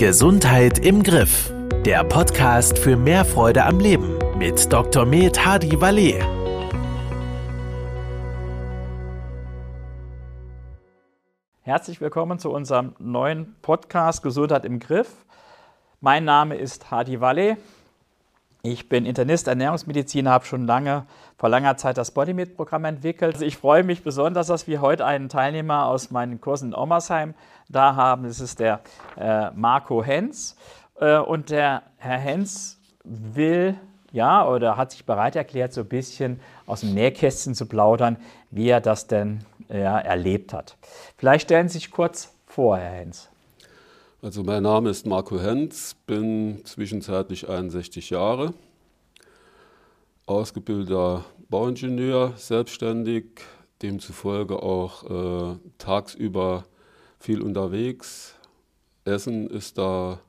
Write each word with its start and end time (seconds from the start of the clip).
Gesundheit 0.00 0.78
im 0.78 1.02
Griff. 1.02 1.52
Der 1.84 2.02
Podcast 2.04 2.78
für 2.78 2.96
mehr 2.96 3.22
Freude 3.22 3.66
am 3.66 3.78
Leben 3.80 4.18
mit 4.38 4.72
Dr. 4.72 5.04
Med 5.04 5.44
Hadi 5.44 5.78
Valet. 5.78 6.24
Herzlich 11.60 12.00
willkommen 12.00 12.38
zu 12.38 12.50
unserem 12.50 12.94
neuen 12.98 13.56
Podcast 13.60 14.22
Gesundheit 14.22 14.64
im 14.64 14.78
Griff. 14.78 15.26
Mein 16.00 16.24
Name 16.24 16.56
ist 16.56 16.90
Hadi 16.90 17.20
Valet. 17.20 17.58
Ich 18.62 18.90
bin 18.90 19.06
Internist, 19.06 19.48
Ernährungsmediziner, 19.48 20.30
habe 20.30 20.44
schon 20.44 20.66
lange, 20.66 21.06
vor 21.38 21.48
langer 21.48 21.78
Zeit 21.78 21.96
das 21.96 22.10
BodyMed-Programm 22.10 22.84
entwickelt. 22.84 23.34
Also 23.34 23.46
ich 23.46 23.56
freue 23.56 23.84
mich 23.84 24.02
besonders, 24.02 24.48
dass 24.48 24.66
wir 24.66 24.82
heute 24.82 25.06
einen 25.06 25.30
Teilnehmer 25.30 25.86
aus 25.86 26.10
meinen 26.10 26.42
Kursen 26.42 26.68
in 26.68 26.74
Ommersheim 26.74 27.32
da 27.70 27.96
haben. 27.96 28.24
Das 28.24 28.38
ist 28.38 28.60
der 28.60 28.80
äh, 29.18 29.50
Marco 29.52 30.04
Hens. 30.04 30.56
Äh, 31.00 31.16
und 31.16 31.48
der 31.48 31.84
Herr 31.96 32.18
Hens 32.18 32.78
will, 33.02 33.76
ja, 34.12 34.46
oder 34.46 34.76
hat 34.76 34.90
sich 34.90 35.06
bereit 35.06 35.36
erklärt, 35.36 35.72
so 35.72 35.80
ein 35.80 35.88
bisschen 35.88 36.38
aus 36.66 36.80
dem 36.80 36.92
Nähkästchen 36.92 37.54
zu 37.54 37.64
plaudern, 37.64 38.18
wie 38.50 38.68
er 38.68 38.82
das 38.82 39.06
denn 39.06 39.42
ja, 39.70 39.98
erlebt 39.98 40.52
hat. 40.52 40.76
Vielleicht 41.16 41.44
stellen 41.46 41.68
Sie 41.68 41.78
sich 41.78 41.90
kurz 41.90 42.34
vor, 42.46 42.76
Herr 42.76 42.90
Hens. 42.90 43.29
Also 44.22 44.42
mein 44.42 44.64
Name 44.64 44.90
ist 44.90 45.06
Marco 45.06 45.40
Henz, 45.40 45.96
bin 46.06 46.60
zwischenzeitlich 46.66 47.48
61 47.48 48.10
Jahre, 48.10 48.52
ausgebildeter 50.26 51.24
Bauingenieur, 51.48 52.34
selbstständig, 52.36 53.40
demzufolge 53.80 54.62
auch 54.62 55.54
äh, 55.54 55.56
tagsüber 55.78 56.66
viel 57.18 57.40
unterwegs. 57.40 58.34
Essen 59.06 59.48
ist 59.48 59.78
da 59.78 60.20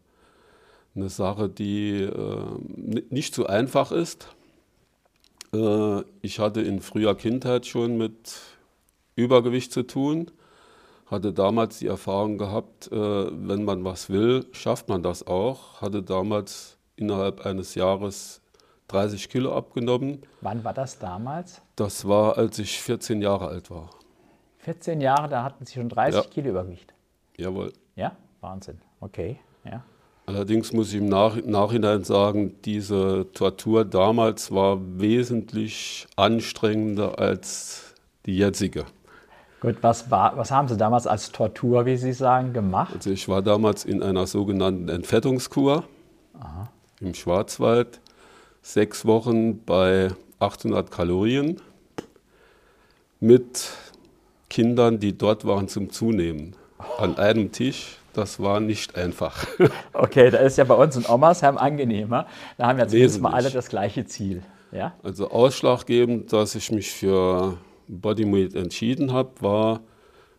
eine 0.95 1.09
Sache, 1.09 1.50
die 1.50 2.03
äh, 2.03 2.45
nicht 3.09 3.36
so 3.36 3.45
einfach 3.45 3.92
ist. 3.92 4.30
Äh, 5.53 6.03
ich 6.22 6.39
hatte 6.39 6.61
in 6.61 6.80
früher 6.80 7.14
Kindheit 7.16 7.66
schon 7.66 7.98
mit 7.98 8.39
Übergewicht 9.17 9.73
zu 9.73 9.83
tun 9.83 10.31
hatte 11.12 11.34
damals 11.34 11.80
die 11.80 11.88
Erfahrung 11.88 12.38
gehabt, 12.38 12.92
äh, 12.92 12.95
wenn 12.95 13.66
man 13.66 13.84
was 13.84 14.09
will, 14.09 14.45
schafft 14.54 14.88
man 14.88 15.04
das 15.04 15.28
auch. 15.28 15.81
Hatte 15.81 16.02
damals 16.02 16.78
innerhalb 16.95 17.45
eines 17.45 17.76
Jahres 17.76 18.42
30 18.88 19.30
Kilo 19.30 19.56
abgenommen. 19.56 20.22
Wann 20.39 20.64
war 20.64 20.73
das 20.73 20.98
damals? 21.00 21.62
Das 21.76 22.08
war, 22.08 22.38
als 22.38 22.59
ich 22.59 22.82
14 22.82 23.22
Jahre 23.22 23.50
alt 23.50 23.70
war. 23.70 23.89
14 24.59 25.02
Jahre, 25.02 25.28
da 25.28 25.44
hatten 25.44 25.66
Sie 25.66 25.73
schon 25.73 25.89
30 25.89 26.23
ja. 26.23 26.30
Kilo 26.30 26.50
Übergewicht. 26.50 26.94
Jawohl. 27.38 27.73
Ja, 27.95 28.16
Wahnsinn. 28.39 28.80
Okay, 29.00 29.38
ja. 29.66 29.84
Allerdings 30.28 30.72
muss 30.72 30.94
ich 30.94 31.00
im 31.00 31.09
Nach 31.09 31.36
Nachhinein 31.44 32.04
sagen, 32.04 32.56
diese 32.64 33.28
Tortur 33.34 33.84
damals 33.84 34.52
war 34.52 34.80
wesentlich 35.00 36.08
anstrengender 36.16 37.20
als 37.20 37.95
die 38.26 38.38
jetzige. 38.38 38.86
Gut, 39.62 39.78
was, 39.81 40.09
war, 40.09 40.36
was 40.38 40.50
haben 40.50 40.67
Sie 40.67 40.76
damals 40.76 41.06
als 41.06 41.31
Tortur, 41.31 41.86
wie 41.86 41.95
Sie 41.95 42.14
sagen, 42.14 42.52
gemacht? 42.52 42.95
Also 42.95 43.12
ich 43.12 43.30
war 43.30 43.44
damals 43.44 43.86
in 43.86 44.02
einer 44.02 44.26
sogenannten 44.26 44.90
Entfettungskur 44.90 45.84
Aha. 46.40 46.67
im 47.00 47.14
Schwarzwald. 47.14 48.00
Sechs 48.64 49.06
Wochen 49.06 49.64
bei 49.64 50.09
800 50.39 50.89
Kalorien 50.89 51.62
mit 53.20 53.70
Kindern, 54.50 55.00
die 55.00 55.16
dort 55.16 55.45
waren 55.45 55.67
zum 55.67 55.92
Zunehmen. 55.92 56.56
An 56.98 57.20
einem 57.20 57.52
Tisch, 57.52 58.00
das 58.14 58.39
war 58.39 58.59
nicht 58.59 58.95
einfach. 58.95 59.45
Okay, 59.94 60.32
da 60.32 60.39
ist 60.39 60.58
ja 60.58 60.64
bei 60.64 60.73
uns 60.73 60.95
in 60.95 61.06
Omersheim 61.06 61.59
angenehmer. 61.59 62.26
Da 62.58 62.66
haben 62.66 62.80
ja 62.80 62.88
zumindest 62.88 63.22
mal 63.22 63.34
alle 63.34 63.52
das 63.52 63.70
gleiche 63.70 64.06
Ziel. 64.06 64.42
Ja? 64.72 64.94
Also 65.04 65.30
ausschlaggebend, 65.30 66.33
dass 66.33 66.55
ich 66.55 66.71
mich 66.71 66.92
für 66.92 67.58
Bodymweight 67.87 68.55
entschieden 68.55 69.14
habe, 69.14 69.42
war, 69.42 69.81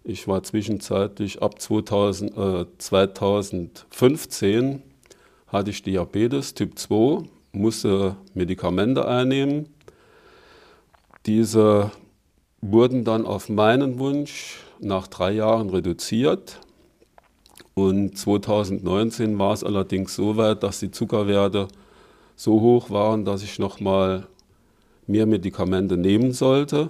ich 0.04 0.28
war 0.28 0.42
zwischenzeitlich 0.42 1.42
ab 1.42 1.60
2000, 1.60 2.36
äh, 2.36 2.66
2015 2.78 4.82
hatte 5.46 5.70
ich 5.70 5.82
Diabetes 5.82 6.54
Typ 6.54 6.78
2, 6.78 7.24
musste 7.52 8.16
Medikamente 8.34 9.06
einnehmen. 9.06 9.68
Diese 11.26 11.90
wurden 12.60 13.04
dann 13.04 13.26
auf 13.26 13.48
meinen 13.48 13.98
Wunsch 13.98 14.60
nach 14.80 15.06
drei 15.06 15.32
Jahren 15.32 15.70
reduziert. 15.70 16.60
Und 17.74 18.18
2019 18.18 19.38
war 19.38 19.52
es 19.52 19.64
allerdings 19.64 20.14
so 20.14 20.36
weit, 20.36 20.62
dass 20.62 20.80
die 20.80 20.90
Zuckerwerte 20.90 21.68
so 22.36 22.60
hoch 22.60 22.90
waren, 22.90 23.24
dass 23.24 23.42
ich 23.42 23.58
nochmal 23.58 24.26
mehr 25.06 25.26
Medikamente 25.26 25.96
nehmen 25.96 26.32
sollte. 26.32 26.88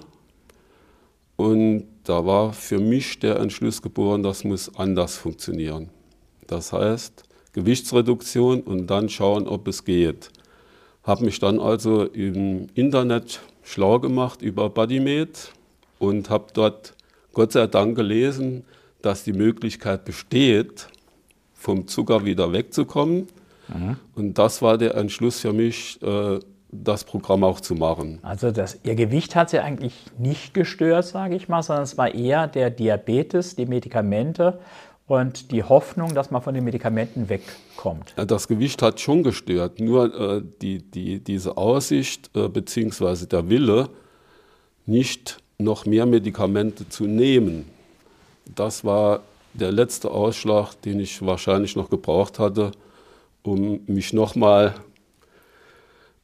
Und 1.35 1.87
da 2.03 2.25
war 2.25 2.53
für 2.53 2.79
mich 2.79 3.19
der 3.19 3.39
Entschluss 3.39 3.81
geboren, 3.81 4.23
das 4.23 4.43
muss 4.43 4.75
anders 4.75 5.17
funktionieren. 5.17 5.89
Das 6.47 6.73
heißt, 6.73 7.23
Gewichtsreduktion 7.53 8.61
und 8.61 8.87
dann 8.87 9.09
schauen, 9.09 9.47
ob 9.47 9.67
es 9.67 9.85
geht. 9.85 10.29
Habe 11.03 11.25
mich 11.25 11.39
dann 11.39 11.59
also 11.59 12.05
im 12.05 12.67
Internet 12.75 13.41
schlau 13.61 13.99
gemacht 13.99 14.41
über 14.41 14.69
BodyMed 14.69 15.51
und 15.99 16.29
habe 16.29 16.47
dort 16.53 16.93
Gott 17.33 17.51
sei 17.51 17.67
Dank 17.67 17.95
gelesen, 17.95 18.63
dass 19.01 19.23
die 19.23 19.33
Möglichkeit 19.33 20.05
besteht, 20.05 20.87
vom 21.53 21.87
Zucker 21.87 22.25
wieder 22.25 22.51
wegzukommen. 22.51 23.27
Mhm. 23.67 23.97
Und 24.15 24.37
das 24.37 24.61
war 24.61 24.77
der 24.77 24.95
Entschluss 24.95 25.39
für 25.39 25.53
mich, 25.53 26.01
äh, 26.01 26.39
das 26.83 27.03
Programm 27.03 27.43
auch 27.43 27.59
zu 27.59 27.75
machen. 27.75 28.19
Also 28.21 28.51
das, 28.51 28.79
Ihr 28.83 28.95
Gewicht 28.95 29.35
hat 29.35 29.49
Sie 29.49 29.59
eigentlich 29.59 29.93
nicht 30.17 30.53
gestört, 30.53 31.05
sage 31.05 31.35
ich 31.35 31.49
mal, 31.49 31.61
sondern 31.61 31.83
es 31.83 31.97
war 31.97 32.13
eher 32.13 32.47
der 32.47 32.69
Diabetes, 32.69 33.55
die 33.55 33.65
Medikamente 33.65 34.59
und 35.07 35.51
die 35.51 35.63
Hoffnung, 35.63 36.15
dass 36.15 36.31
man 36.31 36.41
von 36.41 36.53
den 36.53 36.63
Medikamenten 36.63 37.29
wegkommt. 37.29 38.13
Das 38.15 38.47
Gewicht 38.47 38.81
hat 38.81 38.99
schon 38.99 39.23
gestört, 39.23 39.79
nur 39.79 40.37
äh, 40.37 40.41
die, 40.61 40.81
die, 40.81 41.19
diese 41.19 41.57
Aussicht 41.57 42.31
äh, 42.35 42.47
bzw. 42.47 43.25
der 43.25 43.49
Wille, 43.49 43.89
nicht 44.85 45.37
noch 45.57 45.85
mehr 45.85 46.05
Medikamente 46.05 46.87
zu 46.89 47.05
nehmen, 47.05 47.65
das 48.55 48.83
war 48.83 49.21
der 49.53 49.71
letzte 49.71 50.09
Ausschlag, 50.11 50.73
den 50.81 50.99
ich 50.99 51.23
wahrscheinlich 51.25 51.75
noch 51.75 51.89
gebraucht 51.89 52.39
hatte, 52.39 52.71
um 53.43 53.81
mich 53.87 54.13
nochmal 54.13 54.75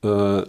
äh, 0.03 0.43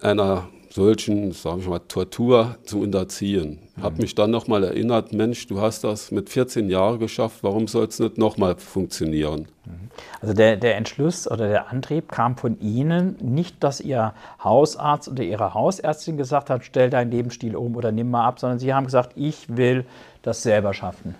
einer 0.00 0.48
solchen, 0.72 1.32
sage 1.32 1.60
ich 1.60 1.68
mal, 1.68 1.80
Tortur 1.80 2.56
zu 2.64 2.80
unterziehen. 2.80 3.58
Mhm. 3.76 3.82
Habe 3.82 4.02
mich 4.02 4.14
dann 4.14 4.30
nochmal 4.30 4.64
erinnert, 4.64 5.12
Mensch, 5.12 5.46
du 5.46 5.60
hast 5.60 5.84
das 5.84 6.10
mit 6.10 6.30
14 6.30 6.70
Jahren 6.70 6.98
geschafft, 6.98 7.38
warum 7.42 7.68
soll 7.68 7.86
es 7.86 7.98
nicht 7.98 8.16
nochmal 8.16 8.56
funktionieren? 8.56 9.48
Mhm. 9.66 9.90
Also 10.20 10.34
der, 10.34 10.56
der 10.56 10.76
Entschluss 10.76 11.30
oder 11.30 11.48
der 11.48 11.70
Antrieb 11.70 12.10
kam 12.10 12.36
von 12.36 12.58
Ihnen, 12.60 13.16
nicht, 13.20 13.62
dass 13.62 13.80
Ihr 13.80 14.14
Hausarzt 14.42 15.08
oder 15.08 15.22
Ihre 15.22 15.52
Hausärztin 15.52 16.16
gesagt 16.16 16.48
hat, 16.48 16.64
stell 16.64 16.88
deinen 16.88 17.10
Lebensstil 17.10 17.54
um 17.54 17.76
oder 17.76 17.92
nimm 17.92 18.10
mal 18.10 18.26
ab, 18.26 18.40
sondern 18.40 18.58
Sie 18.58 18.72
haben 18.72 18.86
gesagt, 18.86 19.12
ich 19.14 19.54
will 19.54 19.84
das 20.22 20.42
selber 20.42 20.72
schaffen. 20.72 21.14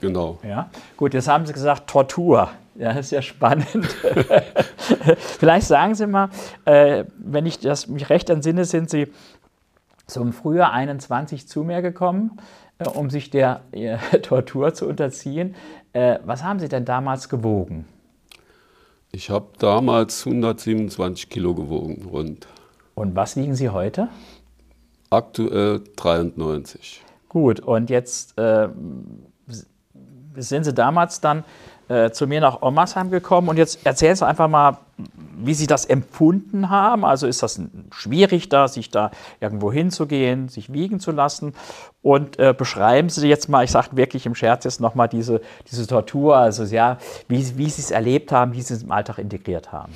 Genau. 0.00 0.38
Ja, 0.46 0.70
gut, 0.96 1.14
jetzt 1.14 1.28
haben 1.28 1.46
Sie 1.46 1.52
gesagt 1.52 1.88
Tortur. 1.88 2.50
Ja, 2.76 2.94
das 2.94 3.06
ist 3.06 3.12
ja 3.12 3.22
spannend. 3.22 3.66
Vielleicht 5.38 5.66
sagen 5.66 5.94
Sie 5.94 6.06
mal, 6.06 6.30
äh, 6.64 7.04
wenn 7.18 7.46
ich 7.46 7.58
das 7.58 7.88
mich 7.88 8.10
recht 8.10 8.30
entsinne, 8.30 8.64
sind 8.64 8.90
Sie 8.90 9.08
so 10.06 10.20
im 10.20 10.32
Frühjahr 10.32 10.72
21 10.72 11.48
zu 11.48 11.62
mir 11.62 11.82
gekommen, 11.82 12.38
äh, 12.78 12.88
um 12.88 13.10
sich 13.10 13.30
der 13.30 13.62
äh, 13.72 13.98
Tortur 14.22 14.74
zu 14.74 14.86
unterziehen. 14.86 15.54
Äh, 15.92 16.18
was 16.24 16.42
haben 16.42 16.58
Sie 16.60 16.68
denn 16.68 16.84
damals 16.84 17.28
gewogen? 17.28 17.86
Ich 19.12 19.30
habe 19.30 19.48
damals 19.58 20.24
127 20.24 21.28
Kilo 21.28 21.54
gewogen, 21.54 22.08
rund. 22.08 22.46
Und 22.94 23.16
was 23.16 23.36
wiegen 23.36 23.56
Sie 23.56 23.68
heute? 23.68 24.08
Aktuell 25.10 25.82
93. 25.96 27.02
Gut, 27.28 27.58
und 27.58 27.90
jetzt 27.90 28.38
äh, 28.38 28.68
sind 30.36 30.64
Sie 30.64 30.72
damals 30.72 31.20
dann 31.20 31.44
äh, 31.90 32.12
zu 32.12 32.26
mir 32.28 32.40
nach 32.40 32.62
Ommersheim 32.62 33.10
gekommen 33.10 33.48
und 33.48 33.56
jetzt 33.56 33.84
erzählen 33.84 34.14
Sie 34.14 34.24
einfach 34.24 34.48
mal, 34.48 34.78
wie 35.42 35.54
Sie 35.54 35.66
das 35.66 35.84
empfunden 35.84 36.70
haben. 36.70 37.04
Also 37.04 37.26
ist 37.26 37.42
das 37.42 37.60
schwierig 37.92 38.48
da, 38.48 38.68
sich 38.68 38.90
da 38.90 39.10
irgendwo 39.40 39.72
hinzugehen, 39.72 40.48
sich 40.48 40.72
wiegen 40.72 41.00
zu 41.00 41.10
lassen? 41.10 41.52
Und 42.00 42.38
äh, 42.38 42.54
beschreiben 42.56 43.08
Sie 43.08 43.26
jetzt 43.26 43.48
mal, 43.48 43.64
ich 43.64 43.72
sage 43.72 43.96
wirklich 43.96 44.24
im 44.24 44.36
Scherz 44.36 44.64
jetzt 44.64 44.80
nochmal 44.80 45.08
diese, 45.08 45.40
diese 45.70 45.86
Tortur, 45.86 46.36
also 46.36 46.62
ja, 46.64 46.98
wie, 47.26 47.58
wie 47.58 47.68
Sie 47.68 47.82
es 47.82 47.90
erlebt 47.90 48.30
haben, 48.30 48.52
wie 48.52 48.62
Sie 48.62 48.74
es 48.74 48.84
im 48.84 48.92
Alltag 48.92 49.18
integriert 49.18 49.72
haben. 49.72 49.92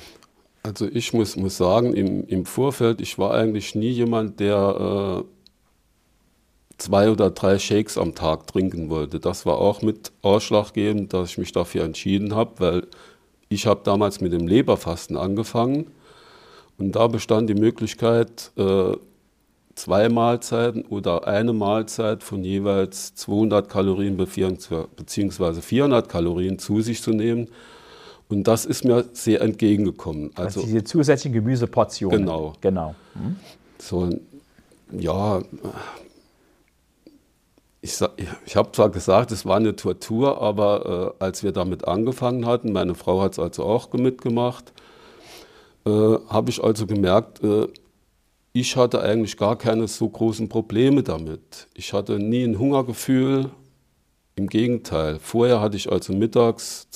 Also 0.63 0.87
ich 0.87 1.13
muss, 1.13 1.37
muss 1.37 1.57
sagen, 1.57 1.93
im, 1.93 2.27
im 2.27 2.45
Vorfeld, 2.45 2.99
ich 2.99 3.17
war 3.17 3.33
eigentlich 3.33 3.75
nie 3.75 3.91
jemand, 3.91 4.39
der 4.39 5.23
äh, 5.23 5.34
zwei 6.77 7.09
oder 7.09 7.31
drei 7.31 7.57
Shakes 7.59 7.97
am 7.97 8.15
Tag 8.15 8.47
trinken 8.47 8.89
wollte. 8.89 9.19
Das 9.19 9.45
war 9.45 9.57
auch 9.57 9.81
mit 9.81 10.11
ausschlaggebend, 10.21 11.13
dass 11.13 11.31
ich 11.31 11.37
mich 11.37 11.51
dafür 11.51 11.83
entschieden 11.83 12.35
habe, 12.35 12.51
weil 12.57 12.87
ich 13.49 13.67
habe 13.67 13.81
damals 13.83 14.21
mit 14.21 14.33
dem 14.33 14.47
Leberfasten 14.47 15.17
angefangen 15.17 15.87
und 16.77 16.95
da 16.95 17.07
bestand 17.07 17.49
die 17.49 17.55
Möglichkeit, 17.55 18.51
äh, 18.57 18.93
zwei 19.75 20.09
Mahlzeiten 20.09 20.83
oder 20.83 21.27
eine 21.27 21.53
Mahlzeit 21.53 22.23
von 22.23 22.43
jeweils 22.43 23.13
200 23.15 23.69
Kalorien 23.69 24.17
bzw. 24.17 25.61
400 25.61 26.09
Kalorien 26.09 26.59
zu 26.59 26.81
sich 26.81 27.01
zu 27.01 27.11
nehmen. 27.11 27.49
Und 28.27 28.47
das 28.47 28.65
ist 28.65 28.83
mir 28.83 29.05
sehr 29.13 29.41
entgegengekommen. 29.41 30.31
Also, 30.35 30.61
also 30.61 30.63
diese 30.63 30.83
zusätzlichen 30.83 31.33
Gemüseportionen. 31.33 32.21
Genau. 32.21 32.53
genau. 32.59 32.95
Hm? 33.13 33.35
So, 33.77 34.09
ja, 34.91 35.41
ich, 37.85 38.27
ich 38.45 38.55
habe 38.55 38.71
zwar 38.71 38.89
gesagt, 38.89 39.31
es 39.31 39.45
war 39.45 39.57
eine 39.57 39.75
Tortur, 39.75 40.41
aber 40.41 41.15
äh, 41.19 41.23
als 41.23 41.43
wir 41.43 41.51
damit 41.51 41.87
angefangen 41.87 42.45
hatten, 42.45 42.71
meine 42.71 42.95
Frau 42.95 43.21
hat 43.21 43.33
es 43.33 43.39
also 43.39 43.63
auch 43.63 43.91
mitgemacht, 43.93 44.73
äh, 45.85 45.89
habe 45.89 46.49
ich 46.49 46.63
also 46.63 46.85
gemerkt, 46.87 47.43
äh, 47.43 47.67
ich 48.53 48.75
hatte 48.77 49.01
eigentlich 49.01 49.37
gar 49.37 49.57
keine 49.57 49.87
so 49.87 50.07
großen 50.07 50.47
Probleme 50.47 51.03
damit. 51.03 51.67
Ich 51.73 51.91
hatte 51.93 52.19
nie 52.19 52.43
ein 52.43 52.57
Hungergefühl, 52.57 53.51
im 54.35 54.47
Gegenteil. 54.47 55.19
Vorher 55.19 55.61
hatte 55.61 55.77
ich 55.77 55.91
also 55.91 56.13
mittags 56.13 56.87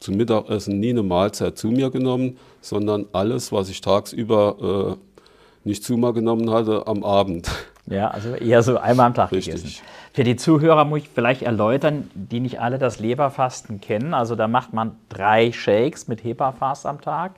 zum 0.00 0.16
Mittagessen 0.16 0.78
nie 0.78 0.90
eine 0.90 1.02
Mahlzeit 1.02 1.58
zu 1.58 1.68
mir 1.68 1.90
genommen, 1.90 2.38
sondern 2.60 3.06
alles, 3.12 3.50
was 3.50 3.68
ich 3.68 3.80
tagsüber 3.80 4.96
äh, 4.96 5.68
nicht 5.68 5.82
zu 5.82 5.96
mir 5.96 6.12
genommen 6.12 6.50
hatte, 6.50 6.86
am 6.86 7.02
Abend. 7.02 7.50
Ja, 7.90 8.08
also 8.08 8.34
eher 8.34 8.62
so 8.62 8.78
einmal 8.78 9.06
am 9.06 9.14
Tag 9.14 9.32
Richtig. 9.32 9.54
gegessen. 9.54 9.82
Für 10.12 10.24
die 10.24 10.36
Zuhörer 10.36 10.84
muss 10.84 11.00
ich 11.00 11.08
vielleicht 11.08 11.42
erläutern, 11.42 12.10
die 12.14 12.40
nicht 12.40 12.60
alle 12.60 12.78
das 12.78 12.98
Leberfasten 12.98 13.80
kennen. 13.80 14.14
Also 14.14 14.34
da 14.34 14.48
macht 14.48 14.72
man 14.72 14.96
drei 15.08 15.52
Shakes 15.52 16.08
mit 16.08 16.24
Hepa-Fast 16.24 16.86
am 16.86 17.00
Tag 17.00 17.32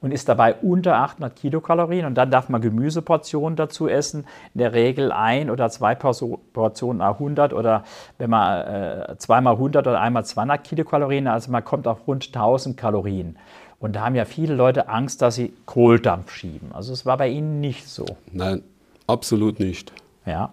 und 0.00 0.12
ist 0.12 0.28
dabei 0.28 0.54
unter 0.54 0.96
800 0.96 1.36
Kilokalorien. 1.36 2.06
Und 2.06 2.14
dann 2.16 2.30
darf 2.30 2.48
man 2.48 2.60
Gemüseportionen 2.60 3.56
dazu 3.56 3.88
essen. 3.88 4.24
In 4.54 4.58
der 4.58 4.72
Regel 4.72 5.12
ein 5.12 5.50
oder 5.50 5.70
zwei 5.70 5.94
Portionen 5.94 7.00
100 7.00 7.52
oder 7.52 7.84
wenn 8.18 8.30
man 8.30 8.66
äh, 8.66 9.16
zweimal 9.18 9.54
100 9.54 9.86
oder 9.86 10.00
einmal 10.00 10.24
200 10.24 10.64
Kilokalorien. 10.64 11.28
Also 11.28 11.50
man 11.50 11.64
kommt 11.64 11.86
auf 11.86 12.06
rund 12.06 12.26
1000 12.26 12.76
Kalorien. 12.76 13.36
Und 13.78 13.96
da 13.96 14.04
haben 14.04 14.14
ja 14.14 14.24
viele 14.24 14.54
Leute 14.54 14.88
Angst, 14.88 15.22
dass 15.22 15.34
sie 15.36 15.52
Kohldampf 15.66 16.32
schieben. 16.32 16.70
Also 16.72 16.92
es 16.92 17.04
war 17.04 17.16
bei 17.16 17.28
Ihnen 17.28 17.60
nicht 17.60 17.88
so. 17.88 18.06
Nein, 18.30 18.62
absolut 19.06 19.60
nicht. 19.60 19.92
Ja. 20.26 20.52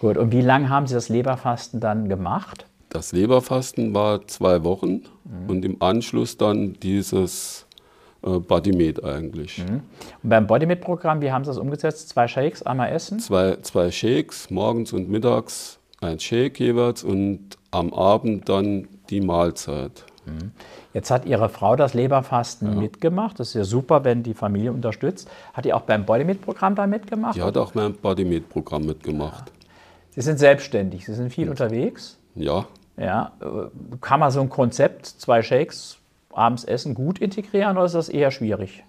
Gut, 0.00 0.16
und 0.16 0.32
wie 0.32 0.42
lange 0.42 0.68
haben 0.68 0.86
Sie 0.86 0.94
das 0.94 1.08
Leberfasten 1.08 1.80
dann 1.80 2.08
gemacht? 2.08 2.66
Das 2.90 3.12
Leberfasten 3.12 3.94
war 3.94 4.26
zwei 4.26 4.62
Wochen 4.64 5.02
mhm. 5.24 5.48
und 5.48 5.64
im 5.64 5.82
Anschluss 5.82 6.36
dann 6.36 6.74
dieses 6.74 7.66
äh, 8.22 8.38
Bodymeat 8.38 9.02
eigentlich. 9.02 9.58
Mhm. 9.58 9.80
Und 10.22 10.30
beim 10.30 10.46
Bodymeat-Programm, 10.46 11.20
wie 11.20 11.32
haben 11.32 11.44
Sie 11.44 11.50
das 11.50 11.58
umgesetzt? 11.58 12.08
Zwei 12.10 12.28
Shakes, 12.28 12.62
einmal 12.62 12.92
essen? 12.92 13.18
Zwei, 13.20 13.56
zwei 13.62 13.90
Shakes, 13.90 14.50
morgens 14.50 14.92
und 14.92 15.08
mittags 15.08 15.78
ein 16.00 16.20
Shake 16.20 16.60
jeweils 16.60 17.04
und 17.04 17.56
am 17.70 17.92
Abend 17.92 18.48
dann 18.48 18.88
die 19.10 19.20
Mahlzeit. 19.20 20.04
Mhm. 20.26 20.52
Jetzt 20.92 21.10
hat 21.10 21.24
Ihre 21.24 21.48
Frau 21.48 21.76
das 21.76 21.94
Leberfasten 21.94 22.74
ja. 22.74 22.80
mitgemacht. 22.80 23.40
Das 23.40 23.48
ist 23.48 23.54
ja 23.54 23.64
super, 23.64 24.04
wenn 24.04 24.22
die 24.22 24.34
Familie 24.34 24.72
unterstützt. 24.72 25.30
Hat 25.54 25.64
die 25.64 25.72
auch 25.72 25.82
beim 25.82 26.04
Bodymeat-Programm 26.04 26.74
da 26.74 26.86
mitgemacht? 26.86 27.36
Die 27.36 27.42
hat 27.42 27.56
auch 27.56 27.72
beim 27.72 27.94
Bodymeat-Programm 27.94 28.84
mitgemacht. 28.84 29.52
Sie 30.10 30.22
sind 30.22 30.38
selbstständig, 30.38 31.04
Sie 31.04 31.14
sind 31.14 31.32
viel 31.32 31.44
ja. 31.44 31.50
unterwegs. 31.50 32.18
Ja. 32.34 32.66
Ja. 32.96 33.32
Kann 34.00 34.20
man 34.20 34.30
so 34.30 34.40
ein 34.40 34.48
Konzept, 34.48 35.06
zwei 35.06 35.42
Shakes, 35.42 35.98
abends 36.32 36.64
essen 36.64 36.94
gut 36.94 37.18
integrieren 37.18 37.76
oder 37.76 37.86
ist 37.86 37.94
das 37.94 38.08
eher 38.08 38.30
schwierig? 38.30 38.84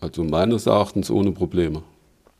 Also 0.00 0.24
meines 0.24 0.66
Erachtens 0.66 1.10
ohne 1.10 1.32
Probleme. 1.32 1.82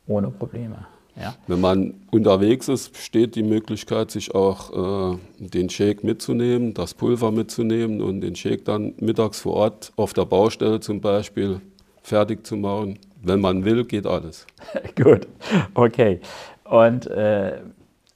Ohne 0.06 0.30
Probleme. 0.30 0.86
Ja. 1.20 1.34
Wenn 1.46 1.60
man 1.60 1.94
unterwegs 2.10 2.68
ist, 2.68 2.92
besteht 2.92 3.36
die 3.36 3.42
Möglichkeit, 3.42 4.10
sich 4.10 4.34
auch 4.34 5.14
äh, 5.14 5.18
den 5.38 5.70
Shake 5.70 6.04
mitzunehmen, 6.04 6.74
das 6.74 6.92
Pulver 6.92 7.30
mitzunehmen 7.30 8.02
und 8.02 8.20
den 8.20 8.36
Shake 8.36 8.64
dann 8.64 8.94
mittags 8.98 9.40
vor 9.40 9.54
Ort 9.54 9.92
auf 9.96 10.12
der 10.12 10.26
Baustelle 10.26 10.80
zum 10.80 11.00
Beispiel 11.00 11.60
fertig 12.02 12.46
zu 12.46 12.56
machen. 12.56 12.98
Wenn 13.22 13.40
man 13.40 13.64
will, 13.64 13.84
geht 13.84 14.06
alles. 14.06 14.46
Gut, 14.96 15.26
okay. 15.74 16.20
Und 16.64 17.06
äh, 17.06 17.60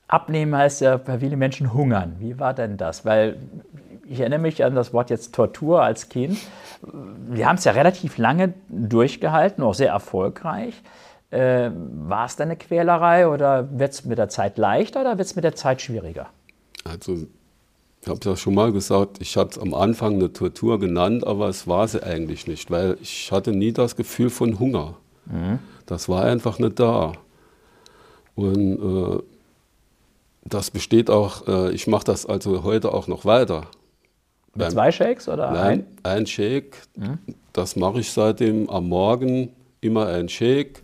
abnehmen 0.06 0.54
heißt 0.54 0.82
ja 0.82 0.98
bei 0.98 1.18
vielen 1.18 1.38
Menschen 1.38 1.72
hungern. 1.72 2.16
Wie 2.18 2.38
war 2.38 2.52
denn 2.52 2.76
das? 2.76 3.04
Weil 3.04 3.38
ich 4.06 4.20
erinnere 4.20 4.40
mich 4.40 4.62
an 4.64 4.74
das 4.74 4.92
Wort 4.92 5.08
jetzt 5.08 5.34
Tortur 5.34 5.82
als 5.82 6.08
Kind. 6.08 6.38
Wir 7.28 7.48
haben 7.48 7.56
es 7.56 7.64
ja 7.64 7.72
relativ 7.72 8.18
lange 8.18 8.54
durchgehalten, 8.68 9.62
auch 9.62 9.74
sehr 9.74 9.90
erfolgreich. 9.90 10.74
Äh, 11.30 11.70
war 11.74 12.26
es 12.26 12.36
dann 12.36 12.48
eine 12.48 12.56
Quälerei 12.56 13.28
oder 13.28 13.68
wird 13.78 13.92
es 13.92 14.04
mit 14.04 14.18
der 14.18 14.28
Zeit 14.28 14.58
leichter 14.58 15.02
oder 15.02 15.18
wird 15.18 15.26
es 15.26 15.36
mit 15.36 15.44
der 15.44 15.54
Zeit 15.54 15.80
schwieriger? 15.80 16.26
Also, 16.84 17.26
ich 18.02 18.08
habe 18.08 18.18
es 18.18 18.24
ja 18.24 18.36
schon 18.36 18.54
mal 18.54 18.72
gesagt, 18.72 19.18
ich 19.20 19.36
habe 19.36 19.50
es 19.50 19.58
am 19.58 19.74
Anfang 19.74 20.14
eine 20.14 20.32
Tortur 20.32 20.80
genannt, 20.80 21.26
aber 21.26 21.48
es 21.48 21.68
war 21.68 21.86
sie 21.86 22.02
eigentlich 22.02 22.46
nicht, 22.46 22.70
weil 22.70 22.96
ich 23.00 23.30
hatte 23.30 23.52
nie 23.52 23.72
das 23.72 23.94
Gefühl 23.94 24.30
von 24.30 24.58
Hunger. 24.58 24.96
Mhm. 25.26 25.60
Das 25.86 26.08
war 26.08 26.24
einfach 26.24 26.58
nicht 26.58 26.80
da. 26.80 27.12
Und 28.34 29.18
äh, 29.18 29.22
das 30.44 30.70
besteht 30.70 31.10
auch, 31.10 31.46
äh, 31.46 31.72
ich 31.72 31.86
mache 31.86 32.04
das 32.04 32.26
also 32.26 32.64
heute 32.64 32.92
auch 32.92 33.06
noch 33.06 33.24
weiter. 33.24 33.66
Mit 34.54 34.64
Beim, 34.66 34.70
zwei 34.70 34.92
Shakes 34.92 35.28
oder 35.28 35.50
nein, 35.50 35.86
ein? 36.02 36.18
ein 36.18 36.26
Shake. 36.26 36.76
Mhm. 36.96 37.18
Das 37.52 37.76
mache 37.76 38.00
ich 38.00 38.10
seitdem 38.10 38.68
am 38.68 38.88
Morgen 38.88 39.50
immer 39.80 40.06
ein 40.06 40.28
Shake, 40.28 40.82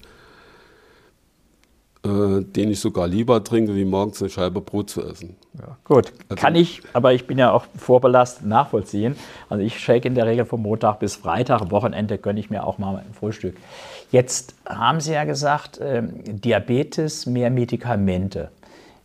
äh, 2.07 2.45
den 2.45 2.71
ich 2.71 2.81
sogar 2.81 3.09
lieber 3.09 3.43
trinke, 3.43 3.75
wie 3.75 3.85
morgens 3.85 4.23
eine 4.23 4.31
Scheibe 4.31 4.61
Brot 4.61 4.91
zu 4.91 5.03
essen. 5.03 5.37
Ja, 5.59 5.77
gut, 5.85 6.13
also, 6.29 6.41
kann 6.41 6.55
ich, 6.55 6.83
aber 6.93 7.13
ich 7.13 7.27
bin 7.27 7.39
ja 7.39 7.53
auch 7.53 7.67
vorbelastet 7.77 8.47
nachvollziehen. 8.47 9.17
Also 9.49 9.65
ich 9.65 9.79
shake 9.79 10.05
in 10.05 10.15
der 10.15 10.27
Regel 10.27 10.45
von 10.45 10.63
Montag 10.63 11.01
bis 11.01 11.17
Freitag, 11.17 11.71
Wochenende 11.71 12.19
gönne 12.19 12.41
ich 12.41 12.51
mir 12.51 12.65
auch 12.65 12.79
mal 12.79 12.97
ein 12.97 13.15
Frühstück. 13.15 13.57
Jetzt 14.11 14.55
haben 14.69 15.01
Sie 15.01 15.13
ja 15.13 15.25
gesagt, 15.25 15.79
äh, 15.79 16.03
Diabetes, 16.27 17.27
mehr 17.27 17.51
Medikamente. 17.51 18.51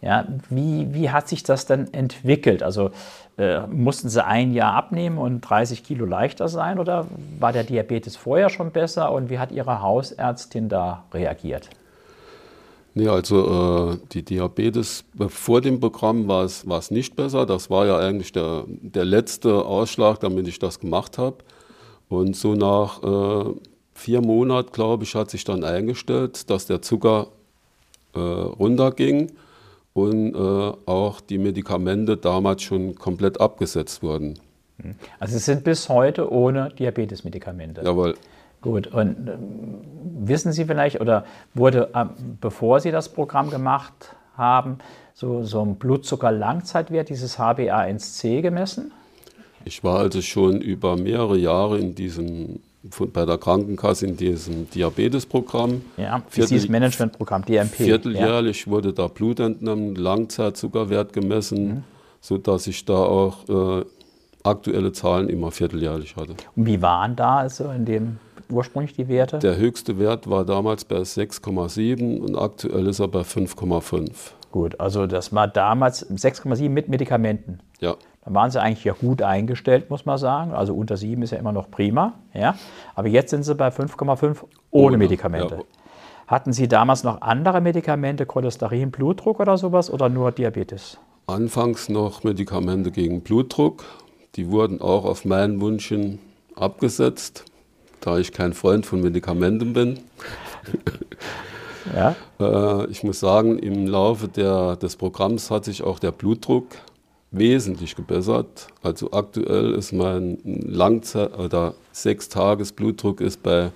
Ja, 0.02 0.26
wie, 0.50 0.94
wie 0.94 1.12
hat 1.12 1.28
sich 1.28 1.44
das 1.44 1.68
denn 1.68 1.94
entwickelt? 1.94 2.64
Also 2.64 2.90
äh, 3.38 3.62
mussten 3.68 4.10
Sie 4.10 4.24
ein 4.24 4.52
Jahr 4.52 4.74
abnehmen 4.74 5.18
und 5.18 5.42
30 5.42 5.84
Kilo 5.84 6.06
leichter 6.06 6.48
sein 6.48 6.80
oder 6.80 7.06
war 7.40 7.54
der 7.54 7.64
Diabetes 7.64 8.16
vorher 8.16 8.50
schon 8.50 8.72
besser 8.72 9.12
und 9.12 9.30
wie 9.30 9.40
hat 9.40 9.52
Ihre 9.52 9.82
Hausärztin 9.82 10.70
da 10.70 11.04
reagiert? 11.14 11.70
Nee, 12.94 13.08
also 13.08 13.94
äh, 13.94 13.98
die 14.12 14.24
Diabetes 14.24 15.06
vor 15.30 15.62
dem 15.62 15.80
Programm 15.80 16.28
war 16.28 16.44
es, 16.44 16.68
war 16.68 16.80
es 16.80 16.92
nicht 16.92 17.16
besser. 17.16 17.46
Das 17.46 17.70
war 17.70 17.86
ja 17.86 17.98
eigentlich 17.98 18.34
der, 18.34 18.66
der 18.68 19.06
letzte 19.06 19.66
Ausschlag, 19.66 20.20
damit 20.20 20.48
ich 20.48 20.60
das 20.60 20.80
gemacht 20.80 21.18
habe. 21.18 21.38
Und 22.10 22.36
so 22.36 22.54
nach 22.56 23.02
äh, 23.02 23.54
vier 23.94 24.22
Monaten, 24.22 24.72
glaube 24.74 25.06
ich, 25.06 25.16
hat 25.16 25.32
sich 25.32 25.46
dann 25.46 25.64
eingestellt, 25.64 26.50
dass 26.50 26.66
der 26.66 26.82
Zucker 26.82 27.28
äh, 28.14 28.20
runterging 28.20 29.32
und 29.94 30.36
äh, 30.36 30.38
auch 30.86 31.22
die 31.22 31.38
Medikamente 31.38 32.18
damals 32.18 32.64
schon 32.64 32.96
komplett 32.96 33.40
abgesetzt 33.40 34.04
wurden. 34.04 34.38
Also 35.20 35.38
Sie 35.38 35.44
sind 35.44 35.64
bis 35.64 35.88
heute 35.90 36.32
ohne 36.32 36.70
Diabetesmedikamente. 36.78 37.82
Jawohl. 37.84 38.16
Gut, 38.62 38.88
und 38.88 39.28
äh, 39.28 39.38
wissen 40.20 40.52
Sie 40.52 40.66
vielleicht, 40.66 41.02
oder 41.02 41.26
wurde, 41.54 41.90
äh, 41.94 42.06
bevor 42.40 42.80
Sie 42.80 42.92
das 42.92 43.10
Programm 43.10 43.50
gemacht 43.50 44.16
haben, 44.38 44.78
so, 45.14 45.44
so 45.44 45.62
ein 45.64 45.76
Blutzucker-Langzeitwert, 45.76 47.10
dieses 47.10 47.38
HbA1c 47.40 48.42
gemessen? 48.42 48.92
Ich 49.66 49.84
war 49.84 50.00
also 50.00 50.22
schon 50.22 50.62
über 50.62 50.96
mehrere 50.96 51.38
Jahre 51.38 51.78
in 51.78 51.96
diesem 51.96 52.60
von, 52.90 53.12
bei 53.12 53.26
der 53.26 53.38
Krankenkasse 53.38 54.08
in 54.08 54.18
diesem 54.18 54.70
Diabetesprogramm. 54.70 55.82
Ja, 55.98 56.22
dieses 56.36 56.68
Managementprogramm, 56.68 57.46
DMP. 57.46 57.76
Vierteljährlich 57.76 58.66
ja. 58.66 58.72
wurde 58.72 58.94
da 58.94 59.08
Blut 59.08 59.40
entnommen, 59.40 59.96
Langzeitzuckerwert 59.96 61.14
gemessen, 61.14 61.68
mhm. 61.68 61.84
sodass 62.22 62.66
ich 62.68 62.84
da 62.86 62.96
auch 62.96 63.82
äh, 63.82 63.86
aktuelle 64.44 64.92
Zahlen 64.94 65.30
immer 65.30 65.52
vierteljährlich 65.52 66.16
hatte. 66.16 66.34
Und 66.56 66.66
wie 66.66 66.82
waren 66.82 67.16
da 67.16 67.38
also 67.38 67.70
in 67.70 67.86
dem 67.86 68.18
ursprünglich 68.52 68.94
die 68.94 69.08
Werte? 69.08 69.40
Der 69.40 69.58
höchste 69.58 69.98
Wert 70.00 70.30
war 70.30 70.46
damals 70.46 70.86
bei 70.86 70.98
6,7 70.98 72.20
und 72.20 72.38
aktuell 72.38 72.88
ist 72.88 73.00
er 73.00 73.08
bei 73.08 73.22
5,5. 73.22 74.12
Gut, 74.52 74.80
also 74.80 75.08
das 75.08 75.34
war 75.34 75.48
damals 75.48 76.10
6,7 76.10 76.70
mit 76.70 76.90
Medikamenten. 76.90 77.60
Ja. 77.80 77.96
Dann 78.24 78.34
waren 78.36 78.52
sie 78.52 78.62
eigentlich 78.62 78.84
ja 78.84 78.94
gut 78.94 79.22
eingestellt, 79.22 79.90
muss 79.90 80.06
man 80.06 80.18
sagen. 80.18 80.52
Also 80.54 80.76
unter 80.76 80.98
7 80.98 81.22
ist 81.24 81.32
ja 81.32 81.40
immer 81.40 81.52
noch 81.52 81.72
prima. 81.72 82.14
Ja? 82.34 82.56
Aber 82.94 83.08
jetzt 83.08 83.32
sind 83.32 83.44
sie 83.44 83.56
bei 83.56 83.70
5,5 83.70 84.22
ohne, 84.22 84.38
ohne, 84.72 84.98
Medikamente. 84.98 85.56
Ja. 85.56 85.62
Hatten 86.28 86.54
Sie 86.54 86.70
damals 86.70 87.04
noch 87.04 87.22
andere 87.22 87.60
Medikamente, 87.60 88.26
Cholesterin, 88.26 88.92
Blutdruck 88.92 89.42
oder 89.42 89.58
sowas 89.58 89.92
oder 89.92 90.08
nur 90.08 90.32
Diabetes? 90.32 90.98
Anfangs 91.28 91.90
noch 91.90 92.24
Medikamente 92.24 92.92
gegen 92.92 93.22
Blutdruck. 93.22 93.84
Die 94.36 94.50
wurden 94.50 94.80
auch 94.80 95.04
auf 95.04 95.26
meinen 95.26 95.60
Wunsch 95.60 95.90
hin 95.90 96.20
abgesetzt, 96.56 97.51
da 98.02 98.18
ich 98.18 98.32
kein 98.34 98.54
Freund 98.54 98.86
von 98.86 99.02
Medikamenten 99.02 99.74
bin. 99.74 100.00
ja. 101.96 102.16
Äh, 102.40 102.86
ich 102.88 103.04
muss 103.04 103.20
sagen, 103.20 103.60
im 103.60 103.88
Laufe 103.88 104.28
der, 104.28 104.76
des 104.76 104.96
Programms 104.96 105.52
hat 105.52 105.66
sich 105.66 105.84
auch 105.84 106.00
der 106.00 106.12
Blutdruck 106.12 106.66
wesentlich 107.32 107.96
gebessert. 107.96 108.68
Also 108.84 109.12
aktuell 109.12 109.74
ist 109.74 109.92
mein 109.92 110.38
Langzeit- 110.44 111.38
oder 111.38 111.74
sechs 111.92 112.30
Blutdruck 112.76 113.22
ist 113.22 113.42
bei 113.42 113.72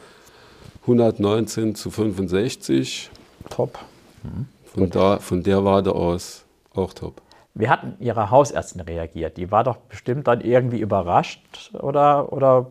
119 0.81 1.75
zu 1.75 1.89
65. 1.89 3.09
Top. 3.49 3.79
Mhm. 4.23 4.47
Von, 4.65 4.89
da, 4.89 5.19
von 5.19 5.41
der 5.41 5.63
Warte 5.63 5.93
aus 5.93 6.45
auch 6.73 6.93
top. 6.93 7.21
Wie 7.53 7.69
hat 7.69 7.79
Ihre 7.99 8.29
Hausärztin 8.29 8.81
reagiert? 8.81 9.37
Die 9.37 9.49
war 9.49 9.63
doch 9.63 9.77
bestimmt 9.77 10.27
dann 10.27 10.41
irgendwie 10.41 10.79
überrascht 10.79 11.71
oder, 11.73 12.33
oder 12.33 12.67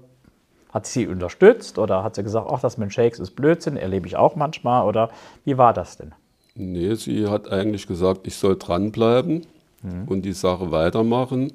hat 0.74 0.86
sie 0.86 1.06
unterstützt 1.06 1.78
oder 1.78 2.02
hat 2.02 2.16
sie 2.16 2.24
gesagt, 2.24 2.48
ach, 2.50 2.60
das 2.60 2.76
mit 2.76 2.92
Shakes 2.92 3.20
ist 3.20 3.30
Blödsinn, 3.36 3.76
erlebe 3.76 4.08
ich 4.08 4.16
auch 4.16 4.34
manchmal 4.34 4.84
oder 4.86 5.08
wie 5.44 5.56
war 5.56 5.72
das 5.72 5.96
denn? 5.96 6.12
Nee, 6.56 6.94
sie 6.96 7.28
hat 7.28 7.50
eigentlich 7.50 7.86
gesagt, 7.86 8.26
ich 8.26 8.34
soll 8.34 8.56
dranbleiben 8.58 9.46
mhm. 9.82 10.04
und 10.06 10.22
die 10.22 10.32
Sache 10.32 10.72
weitermachen 10.72 11.52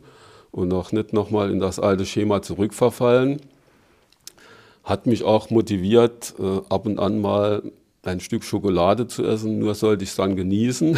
und 0.52 0.74
auch 0.74 0.94
nicht 0.94 1.12
nochmal 1.12 1.52
in 1.52 1.60
das 1.60 1.80
alte 1.80 2.06
Schema 2.06 2.42
zurückverfallen. 2.42 3.42
Hat 4.86 5.06
mich 5.06 5.24
auch 5.24 5.50
motiviert, 5.50 6.34
äh, 6.40 6.62
ab 6.70 6.86
und 6.86 6.98
an 6.98 7.20
mal 7.20 7.62
ein 8.04 8.22
Stück 8.22 8.46
Schokolade 8.46 9.08
zu 9.08 9.26
essen, 9.26 9.60
nur 9.60 9.76
sollte 9.76 10.06
ich 10.06 10.12
es 10.12 10.16
dann 10.16 10.38
genießen. 10.38 10.98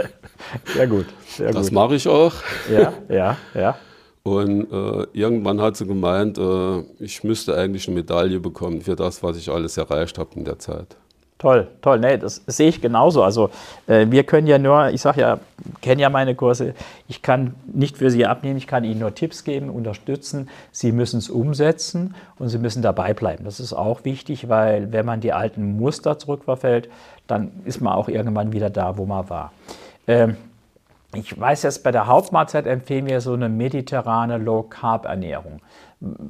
sehr 0.74 0.86
gut. 0.86 1.06
Sehr 1.26 1.52
das 1.52 1.70
mache 1.70 1.94
ich 1.94 2.06
auch. 2.06 2.34
Ja, 2.70 2.92
ja, 3.08 3.36
ja. 3.54 3.78
Und 4.26 4.72
äh, 4.72 5.06
irgendwann 5.12 5.60
hat 5.60 5.76
sie 5.76 5.86
gemeint, 5.86 6.36
äh, 6.36 6.80
ich 6.98 7.22
müsste 7.22 7.56
eigentlich 7.56 7.86
eine 7.86 7.94
Medaille 7.94 8.40
bekommen 8.40 8.80
für 8.80 8.96
das, 8.96 9.22
was 9.22 9.36
ich 9.36 9.48
alles 9.48 9.76
erreicht 9.76 10.18
habe 10.18 10.30
in 10.34 10.44
der 10.44 10.58
Zeit. 10.58 10.96
Toll, 11.38 11.68
toll. 11.80 12.00
Nee, 12.00 12.18
das 12.18 12.42
sehe 12.48 12.70
ich 12.70 12.80
genauso. 12.80 13.22
Also 13.22 13.50
äh, 13.86 14.06
wir 14.10 14.24
können 14.24 14.48
ja 14.48 14.58
nur, 14.58 14.88
ich 14.88 15.00
sage 15.00 15.20
ja, 15.20 15.38
kenne 15.80 16.02
ja 16.02 16.10
meine 16.10 16.34
Kurse, 16.34 16.74
ich 17.06 17.22
kann 17.22 17.54
nicht 17.72 17.98
für 17.98 18.10
Sie 18.10 18.26
abnehmen, 18.26 18.56
ich 18.56 18.66
kann 18.66 18.82
Ihnen 18.82 18.98
nur 18.98 19.14
Tipps 19.14 19.44
geben, 19.44 19.70
unterstützen. 19.70 20.48
Sie 20.72 20.90
müssen 20.90 21.18
es 21.18 21.30
umsetzen 21.30 22.16
und 22.40 22.48
Sie 22.48 22.58
müssen 22.58 22.82
dabei 22.82 23.14
bleiben. 23.14 23.44
Das 23.44 23.60
ist 23.60 23.74
auch 23.74 24.04
wichtig, 24.04 24.48
weil 24.48 24.90
wenn 24.90 25.06
man 25.06 25.20
die 25.20 25.34
alten 25.34 25.76
Muster 25.76 26.18
zurückverfällt, 26.18 26.88
dann 27.28 27.52
ist 27.64 27.80
man 27.80 27.92
auch 27.92 28.08
irgendwann 28.08 28.52
wieder 28.52 28.70
da, 28.70 28.98
wo 28.98 29.06
man 29.06 29.30
war. 29.30 29.52
Ähm, 30.08 30.36
ich 31.18 31.38
weiß 31.38 31.62
jetzt, 31.62 31.82
bei 31.82 31.92
der 31.92 32.06
Hauptmahlzeit 32.06 32.66
empfehlen 32.66 33.06
wir 33.06 33.20
so 33.20 33.32
eine 33.32 33.48
mediterrane 33.48 34.38
Low-Carb-Ernährung. 34.38 35.60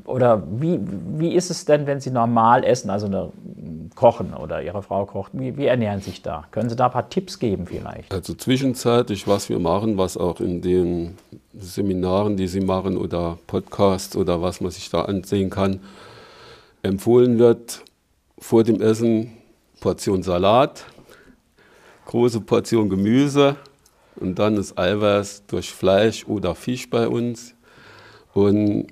Oder 0.04 0.44
wie, 0.48 0.78
wie 1.18 1.34
ist 1.34 1.50
es 1.50 1.64
denn, 1.64 1.86
wenn 1.86 2.00
Sie 2.00 2.10
normal 2.10 2.62
essen, 2.64 2.88
also 2.88 3.06
eine, 3.06 3.32
kochen 3.96 4.32
oder 4.32 4.62
Ihre 4.62 4.82
Frau 4.82 5.06
kocht? 5.06 5.32
Wie, 5.34 5.56
wie 5.56 5.66
ernähren 5.66 6.00
Sie 6.00 6.10
sich 6.10 6.22
da? 6.22 6.44
Können 6.52 6.68
Sie 6.68 6.76
da 6.76 6.86
ein 6.86 6.92
paar 6.92 7.10
Tipps 7.10 7.38
geben 7.38 7.66
vielleicht? 7.66 8.12
Also 8.14 8.34
zwischenzeitlich, 8.34 9.26
was 9.26 9.48
wir 9.48 9.58
machen, 9.58 9.98
was 9.98 10.16
auch 10.16 10.40
in 10.40 10.62
den 10.62 11.18
Seminaren, 11.52 12.36
die 12.36 12.46
Sie 12.46 12.60
machen 12.60 12.96
oder 12.96 13.38
Podcasts 13.48 14.16
oder 14.16 14.40
was 14.40 14.60
man 14.60 14.70
sich 14.70 14.88
da 14.88 15.02
ansehen 15.02 15.50
kann, 15.50 15.80
empfohlen 16.82 17.38
wird, 17.38 17.82
vor 18.38 18.62
dem 18.62 18.80
Essen 18.80 19.32
Portion 19.80 20.22
Salat, 20.22 20.84
große 22.06 22.40
Portion 22.40 22.88
Gemüse 22.88 23.56
und 24.16 24.38
dann 24.38 24.56
ist 24.56 24.78
Eiweiß 24.78 25.44
durch 25.46 25.70
Fleisch 25.70 26.26
oder 26.26 26.54
Fisch 26.54 26.88
bei 26.90 27.08
uns. 27.08 27.54
Und 28.32 28.86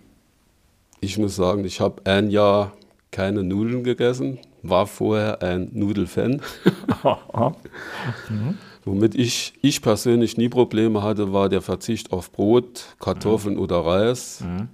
ich 1.00 1.18
muss 1.18 1.36
sagen, 1.36 1.64
ich 1.64 1.80
habe 1.80 2.02
ein 2.04 2.30
Jahr 2.30 2.72
keine 3.10 3.42
Nudeln 3.42 3.84
gegessen, 3.84 4.38
war 4.62 4.86
vorher 4.86 5.42
ein 5.42 5.68
Nudelfan. 5.72 6.42
mhm. 8.28 8.58
Womit 8.84 9.14
ich, 9.14 9.54
ich 9.62 9.80
persönlich 9.80 10.36
nie 10.36 10.48
Probleme 10.48 11.02
hatte, 11.02 11.32
war 11.32 11.48
der 11.48 11.62
Verzicht 11.62 12.12
auf 12.12 12.32
Brot, 12.32 12.96
Kartoffeln 13.00 13.54
mhm. 13.54 13.60
oder 13.60 13.84
Reis. 13.84 14.40
Mhm. 14.40 14.68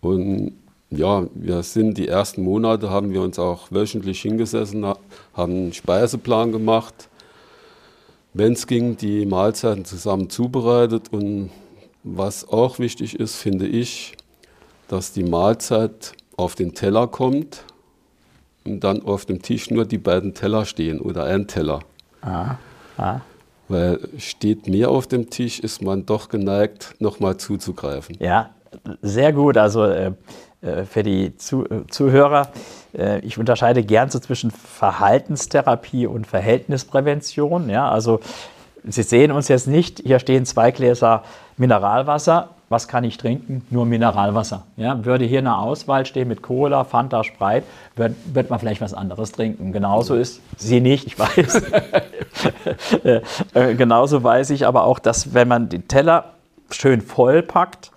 Und 0.00 0.52
ja, 0.90 1.26
wir 1.34 1.62
sind 1.62 1.96
die 1.96 2.08
ersten 2.08 2.42
Monate, 2.42 2.90
haben 2.90 3.12
wir 3.12 3.22
uns 3.22 3.38
auch 3.38 3.70
wöchentlich 3.70 4.20
hingesessen, 4.20 4.84
haben 4.84 4.98
einen 5.34 5.72
Speiseplan 5.72 6.52
gemacht. 6.52 7.08
Wenn 8.34 8.54
es 8.54 8.66
ging, 8.66 8.96
die 8.96 9.26
Mahlzeiten 9.26 9.84
zusammen 9.84 10.30
zubereitet. 10.30 11.12
Und 11.12 11.50
was 12.02 12.48
auch 12.48 12.78
wichtig 12.78 13.18
ist, 13.18 13.36
finde 13.36 13.66
ich, 13.66 14.16
dass 14.88 15.12
die 15.12 15.24
Mahlzeit 15.24 16.12
auf 16.36 16.54
den 16.54 16.74
Teller 16.74 17.06
kommt 17.06 17.64
und 18.64 18.80
dann 18.80 19.02
auf 19.02 19.26
dem 19.26 19.42
Tisch 19.42 19.70
nur 19.70 19.84
die 19.84 19.98
beiden 19.98 20.34
Teller 20.34 20.64
stehen 20.64 21.00
oder 21.00 21.24
ein 21.24 21.46
Teller. 21.46 21.80
Ah. 22.22 22.56
Ah. 22.96 23.20
Weil 23.68 24.00
steht 24.18 24.66
mehr 24.66 24.90
auf 24.90 25.06
dem 25.06 25.30
Tisch, 25.30 25.60
ist 25.60 25.82
man 25.82 26.06
doch 26.06 26.28
geneigt, 26.28 26.94
nochmal 26.98 27.36
zuzugreifen. 27.36 28.16
Ja, 28.18 28.50
sehr 29.02 29.32
gut. 29.32 29.56
Also 29.56 29.84
äh, 29.84 30.12
für 30.86 31.02
die 31.02 31.26
äh, 31.26 31.32
Zuhörer, 31.88 32.48
äh, 32.96 33.20
ich 33.20 33.38
unterscheide 33.38 33.82
gern 33.82 34.10
so 34.10 34.18
zwischen 34.18 34.50
Verhaltenstherapie 34.50 36.06
und 36.06 36.26
Verhältnisprävention. 36.26 37.68
Ja, 37.68 37.90
also 37.90 38.20
Sie 38.84 39.04
sehen 39.04 39.30
uns 39.30 39.46
jetzt 39.46 39.68
nicht, 39.68 40.00
hier 40.00 40.18
stehen 40.18 40.44
zwei 40.44 40.72
Gläser 40.72 41.22
Mineralwasser 41.56 42.48
was 42.72 42.88
kann 42.88 43.04
ich 43.04 43.18
trinken? 43.18 43.66
Nur 43.68 43.84
Mineralwasser. 43.84 44.64
Ja, 44.78 45.04
würde 45.04 45.26
hier 45.26 45.40
eine 45.40 45.58
Auswahl 45.58 46.06
stehen 46.06 46.26
mit 46.26 46.40
Cola, 46.40 46.84
Fanta, 46.84 47.22
Sprite, 47.22 47.66
wird, 47.96 48.14
wird 48.32 48.48
man 48.48 48.58
vielleicht 48.58 48.80
was 48.80 48.94
anderes 48.94 49.30
trinken. 49.30 49.72
Genauso 49.72 50.14
ist 50.14 50.40
sie 50.56 50.80
nicht, 50.80 51.06
ich 51.06 51.18
weiß. 51.18 51.62
Äh, 53.04 53.20
äh, 53.54 53.74
genauso 53.74 54.24
weiß 54.24 54.50
ich 54.50 54.66
aber 54.66 54.84
auch, 54.84 54.98
dass 54.98 55.34
wenn 55.34 55.46
man 55.46 55.68
den 55.68 55.86
Teller 55.86 56.32
schön 56.70 57.02
voll 57.02 57.42
packt, 57.42 57.90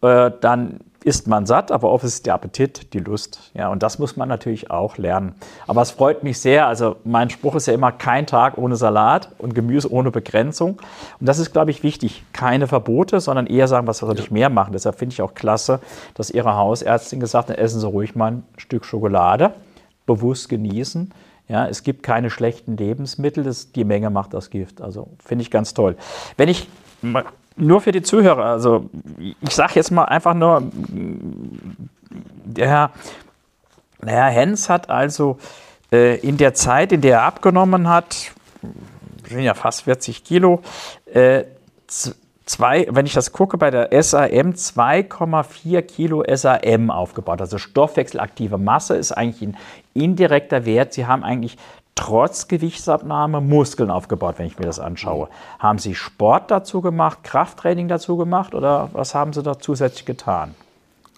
äh, 0.00 0.30
dann 0.40 0.78
isst 1.04 1.26
man 1.28 1.46
satt, 1.46 1.72
aber 1.72 1.90
oft 1.90 2.04
ist 2.04 2.26
der 2.26 2.34
Appetit, 2.34 2.92
die 2.92 2.98
Lust. 2.98 3.50
Ja, 3.54 3.68
und 3.68 3.82
das 3.82 3.98
muss 3.98 4.16
man 4.16 4.28
natürlich 4.28 4.70
auch 4.70 4.98
lernen. 4.98 5.34
Aber 5.66 5.82
es 5.82 5.90
freut 5.90 6.22
mich 6.22 6.38
sehr. 6.38 6.66
Also 6.66 6.96
mein 7.04 7.30
Spruch 7.30 7.54
ist 7.54 7.66
ja 7.66 7.72
immer 7.72 7.92
kein 7.92 8.26
Tag 8.26 8.58
ohne 8.58 8.76
Salat 8.76 9.30
und 9.38 9.54
Gemüse 9.54 9.90
ohne 9.90 10.10
Begrenzung. 10.10 10.78
Und 11.18 11.28
das 11.28 11.38
ist, 11.38 11.52
glaube 11.52 11.70
ich, 11.70 11.82
wichtig. 11.82 12.24
Keine 12.32 12.66
Verbote, 12.66 13.20
sondern 13.20 13.46
eher 13.46 13.68
sagen, 13.68 13.86
was 13.86 13.98
soll 13.98 14.18
ich 14.18 14.30
mehr 14.30 14.50
machen. 14.50 14.72
Deshalb 14.72 14.98
finde 14.98 15.14
ich 15.14 15.22
auch 15.22 15.34
klasse, 15.34 15.80
dass 16.14 16.30
Ihre 16.30 16.54
Hausärztin 16.56 17.20
gesagt 17.20 17.48
hat, 17.48 17.56
essen 17.56 17.80
Sie 17.80 17.86
ruhig 17.86 18.14
mal 18.14 18.32
ein 18.32 18.44
Stück 18.58 18.84
Schokolade, 18.84 19.54
bewusst 20.06 20.48
genießen. 20.48 21.12
Ja, 21.48 21.66
es 21.66 21.82
gibt 21.82 22.02
keine 22.04 22.30
schlechten 22.30 22.76
Lebensmittel, 22.76 23.42
das, 23.42 23.72
die 23.72 23.84
Menge 23.84 24.10
macht 24.10 24.34
das 24.34 24.50
Gift. 24.50 24.80
Also 24.80 25.08
finde 25.18 25.42
ich 25.42 25.50
ganz 25.50 25.74
toll. 25.74 25.96
Wenn 26.36 26.48
ich 26.48 26.68
nur 27.60 27.80
für 27.80 27.92
die 27.92 28.02
Zuhörer, 28.02 28.44
also 28.44 28.90
ich 29.18 29.54
sage 29.54 29.72
jetzt 29.76 29.90
mal 29.90 30.04
einfach 30.04 30.34
nur, 30.34 30.62
der 30.72 32.68
Herr, 32.68 32.90
der 34.02 34.14
Herr 34.14 34.30
Hens 34.30 34.68
hat 34.68 34.90
also 34.90 35.38
äh, 35.92 36.18
in 36.20 36.36
der 36.36 36.54
Zeit, 36.54 36.92
in 36.92 37.00
der 37.00 37.18
er 37.18 37.22
abgenommen 37.22 37.88
hat, 37.88 38.32
sind 39.28 39.40
ja 39.40 39.54
fast 39.54 39.82
40 39.82 40.24
Kilo, 40.24 40.62
äh, 41.12 41.44
zwei, 42.50 42.86
wenn 42.90 43.06
ich 43.06 43.14
das 43.14 43.32
gucke, 43.32 43.56
bei 43.58 43.70
der 43.70 43.90
SAM 44.02 44.52
2,4 44.52 45.82
Kilo 45.82 46.24
SAM 46.34 46.90
aufgebaut. 46.90 47.40
Also 47.40 47.58
stoffwechselaktive 47.58 48.58
Masse 48.58 48.96
ist 48.96 49.12
eigentlich 49.12 49.50
ein 49.50 49.56
indirekter 49.94 50.64
Wert. 50.64 50.92
Sie 50.92 51.06
haben 51.06 51.22
eigentlich 51.22 51.56
trotz 51.94 52.48
Gewichtsabnahme 52.48 53.40
Muskeln 53.40 53.90
aufgebaut, 53.90 54.36
wenn 54.38 54.46
ich 54.46 54.58
mir 54.58 54.66
das 54.66 54.80
anschaue. 54.80 55.28
Haben 55.58 55.78
Sie 55.78 55.94
Sport 55.94 56.50
dazu 56.50 56.80
gemacht, 56.80 57.24
Krafttraining 57.24 57.88
dazu 57.88 58.16
gemacht 58.16 58.54
oder 58.54 58.90
was 58.92 59.14
haben 59.14 59.32
Sie 59.32 59.42
da 59.42 59.58
zusätzlich 59.58 60.04
getan? 60.04 60.54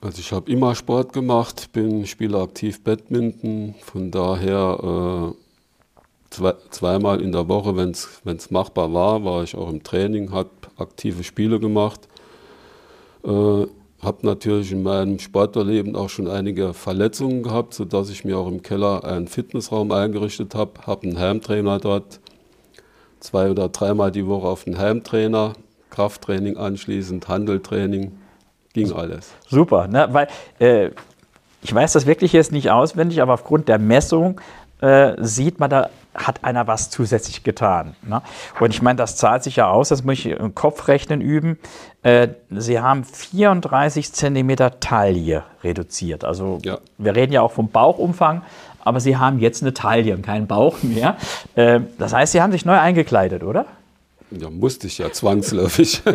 Also 0.00 0.18
ich 0.18 0.32
habe 0.32 0.50
immer 0.50 0.74
Sport 0.74 1.12
gemacht, 1.12 1.72
bin 1.72 2.06
Spieler 2.06 2.42
aktiv 2.42 2.82
Badminton, 2.82 3.76
von 3.82 4.10
daher 4.10 5.32
äh, 5.32 5.34
zwei, 6.30 6.54
zweimal 6.70 7.20
in 7.20 7.30
der 7.30 7.48
Woche, 7.48 7.76
wenn 7.76 7.90
es 7.90 8.50
machbar 8.50 8.92
war, 8.92 9.24
war 9.24 9.44
ich 9.44 9.56
auch 9.56 9.70
im 9.70 9.84
Training, 9.84 10.32
habe 10.32 10.50
aktive 10.76 11.22
Spiele 11.22 11.60
gemacht. 11.60 12.00
Äh, 13.24 13.66
habe 14.02 14.26
natürlich 14.26 14.72
in 14.72 14.82
meinem 14.82 15.18
Sporterleben 15.20 15.94
auch 15.94 16.08
schon 16.08 16.28
einige 16.28 16.74
Verletzungen 16.74 17.42
gehabt, 17.42 17.74
sodass 17.74 18.10
ich 18.10 18.24
mir 18.24 18.36
auch 18.36 18.48
im 18.48 18.62
Keller 18.62 19.04
einen 19.04 19.28
Fitnessraum 19.28 19.92
eingerichtet 19.92 20.54
habe. 20.54 20.72
Habe 20.86 21.06
einen 21.06 21.18
Heimtrainer 21.18 21.78
dort, 21.78 22.20
zwei 23.20 23.48
oder 23.50 23.68
dreimal 23.68 24.10
die 24.10 24.26
Woche 24.26 24.48
auf 24.48 24.64
den 24.64 24.78
Heimtrainer, 24.78 25.52
Krafttraining 25.90 26.56
anschließend, 26.56 27.28
Handeltraining, 27.28 28.18
ging 28.72 28.92
alles. 28.92 29.30
Super, 29.46 29.86
ne? 29.86 30.08
weil 30.10 30.26
äh, 30.58 30.90
ich 31.62 31.72
weiß 31.72 31.92
das 31.92 32.06
wirklich 32.06 32.32
jetzt 32.32 32.50
nicht 32.50 32.70
auswendig, 32.70 33.22
aber 33.22 33.34
aufgrund 33.34 33.68
der 33.68 33.78
Messung 33.78 34.40
äh, 34.82 35.14
sieht 35.18 35.58
man, 35.60 35.70
da 35.70 35.88
hat 36.14 36.44
einer 36.44 36.66
was 36.66 36.90
zusätzlich 36.90 37.42
getan. 37.42 37.96
Ne? 38.02 38.20
Und 38.60 38.74
ich 38.74 38.82
meine, 38.82 38.96
das 38.96 39.16
zahlt 39.16 39.42
sich 39.42 39.56
ja 39.56 39.70
aus, 39.70 39.88
das 39.88 40.04
muss 40.04 40.18
ich 40.18 40.26
im 40.26 40.54
Kopfrechnen 40.54 41.22
üben. 41.22 41.58
Äh, 42.02 42.28
Sie 42.50 42.78
haben 42.80 43.04
34 43.04 44.12
Zentimeter 44.12 44.78
Taille 44.80 45.44
reduziert. 45.64 46.24
Also 46.24 46.58
Ja. 46.64 46.78
wir 46.98 47.16
reden 47.16 47.32
ja 47.32 47.40
auch 47.40 47.52
vom 47.52 47.68
Bauchumfang, 47.68 48.42
aber 48.84 49.00
Sie 49.00 49.16
haben 49.16 49.38
jetzt 49.38 49.62
eine 49.62 49.72
Taille 49.72 50.14
und 50.14 50.22
keinen 50.22 50.46
Bauch 50.46 50.82
mehr. 50.82 51.16
Äh, 51.54 51.80
das 51.98 52.12
heißt, 52.12 52.32
Sie 52.32 52.42
haben 52.42 52.52
sich 52.52 52.66
neu 52.66 52.78
eingekleidet, 52.78 53.42
oder? 53.42 53.64
Ja, 54.30 54.50
musste 54.50 54.86
ich 54.88 54.98
ja 54.98 55.10
zwangsläufig. 55.12 56.02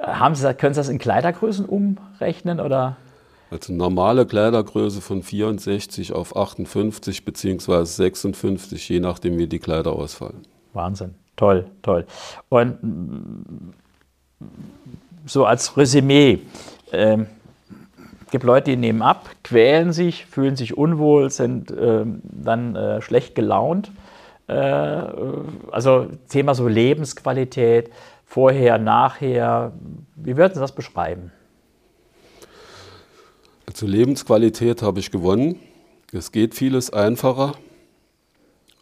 Haben 0.00 0.34
Sie, 0.36 0.54
können 0.54 0.74
Sie 0.74 0.80
das 0.80 0.88
in 0.88 0.98
Kleidergrößen 0.98 1.64
umrechnen 1.64 2.60
oder? 2.60 2.96
Also 3.50 3.72
normale 3.72 4.26
Kleidergröße 4.26 5.00
von 5.00 5.22
64 5.22 6.12
auf 6.12 6.36
58 6.36 7.24
beziehungsweise 7.24 7.92
56, 7.92 8.88
je 8.88 9.00
nachdem 9.00 9.38
wie 9.38 9.46
die 9.46 9.58
Kleider 9.58 9.92
ausfallen. 9.92 10.42
Wahnsinn. 10.74 11.14
Toll, 11.36 11.66
toll. 11.82 12.04
Und 12.48 12.78
so 15.24 15.46
als 15.46 15.76
Resümee. 15.76 16.40
Ähm, 16.92 17.26
gibt 18.30 18.44
Leute, 18.44 18.72
die 18.72 18.76
nehmen 18.76 19.02
ab, 19.02 19.30
quälen 19.44 19.92
sich, 19.92 20.26
fühlen 20.26 20.56
sich 20.56 20.76
unwohl, 20.76 21.30
sind 21.30 21.70
ähm, 21.70 22.20
dann 22.24 22.76
äh, 22.76 23.00
schlecht 23.00 23.34
gelaunt. 23.34 23.90
Äh, 24.46 24.54
also 25.70 26.08
Thema 26.28 26.54
so 26.54 26.68
Lebensqualität, 26.68 27.90
vorher, 28.24 28.78
nachher. 28.78 29.72
Wie 30.16 30.36
würden 30.36 30.54
Sie 30.54 30.60
das 30.60 30.74
beschreiben? 30.74 31.32
Also 33.78 33.86
Lebensqualität 33.86 34.82
habe 34.82 34.98
ich 34.98 35.12
gewonnen. 35.12 35.60
Es 36.12 36.32
geht 36.32 36.56
vieles 36.56 36.92
einfacher. 36.92 37.52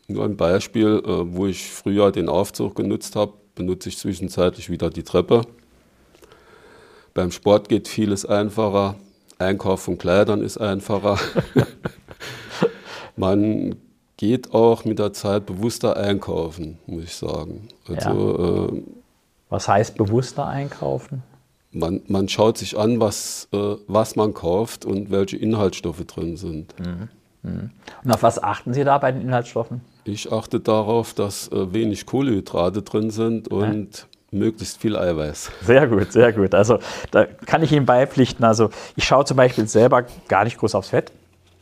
Nur 0.09 0.25
ein 0.25 0.39
Beispiel, 0.39 1.03
äh, 1.05 1.35
wo 1.37 1.47
ich 1.47 1.71
früher 1.71 2.11
den 2.13 2.31
Aufzug 2.31 2.77
genutzt 2.77 3.15
habe, 3.15 3.35
benutze 3.55 3.91
ich 3.91 3.99
zwischenzeitlich 3.99 4.71
wieder 4.71 4.89
die 4.89 5.03
Treppe. 5.03 5.43
Beim 7.13 7.31
Sport 7.31 7.69
geht 7.69 7.89
vieles 7.89 8.25
einfacher. 8.25 8.95
Einkauf 9.39 9.83
von 9.83 9.99
Kleidern 9.99 10.41
ist 10.41 10.57
einfacher. 10.57 11.19
Man 13.17 13.77
geht 14.17 14.55
auch 14.55 14.87
mit 14.87 14.99
der 14.99 15.13
Zeit 15.13 15.45
bewusster 15.45 15.99
einkaufen, 15.99 16.79
muss 16.87 17.05
ich 17.05 17.15
sagen. 17.15 17.69
Also 17.87 18.71
äh, 18.73 18.83
Was 19.51 19.69
heißt 19.69 19.99
bewusster 19.99 20.47
einkaufen? 20.47 21.23
Man, 21.77 22.01
man 22.09 22.29
schaut 22.29 22.59
sich 22.59 22.79
an, 22.79 23.01
was, 23.01 23.49
äh, 23.53 23.77
was 23.87 24.17
man 24.17 24.35
kauft 24.35 24.85
und 24.85 25.11
welche 25.11 25.37
Inhaltsstoffe 25.37 26.05
drin 26.07 26.37
sind. 26.37 26.75
Und 28.05 28.11
auf 28.11 28.23
was 28.23 28.43
achten 28.43 28.75
Sie 28.75 28.83
da 28.83 28.99
bei 28.99 29.13
den 29.13 29.23
Inhaltsstoffen? 29.23 29.81
Ich 30.05 30.33
achte 30.33 30.59
darauf, 30.59 31.15
dass 31.15 31.49
äh, 31.49 31.73
wenig 31.73 32.07
Kohlenhydrate 32.07 32.83
drin 32.83 33.11
sind 33.11 33.49
und 33.49 34.07
möglichst 34.33 34.79
viel 34.81 34.97
Eiweiß. 34.97 35.53
Sehr 35.63 35.87
gut, 35.87 36.13
sehr 36.13 36.33
gut. 36.33 36.55
Also 36.55 36.79
da 37.11 37.25
kann 37.25 37.63
ich 37.63 37.73
Ihnen 37.73 37.87
beipflichten. 37.87 38.45
Also 38.45 38.71
ich 38.97 39.05
schaue 39.05 39.25
zum 39.25 39.37
Beispiel 39.37 39.69
selber 39.69 40.07
gar 40.29 40.45
nicht 40.45 40.59
groß 40.59 40.75
aufs 40.75 40.89
Fett. 40.89 41.13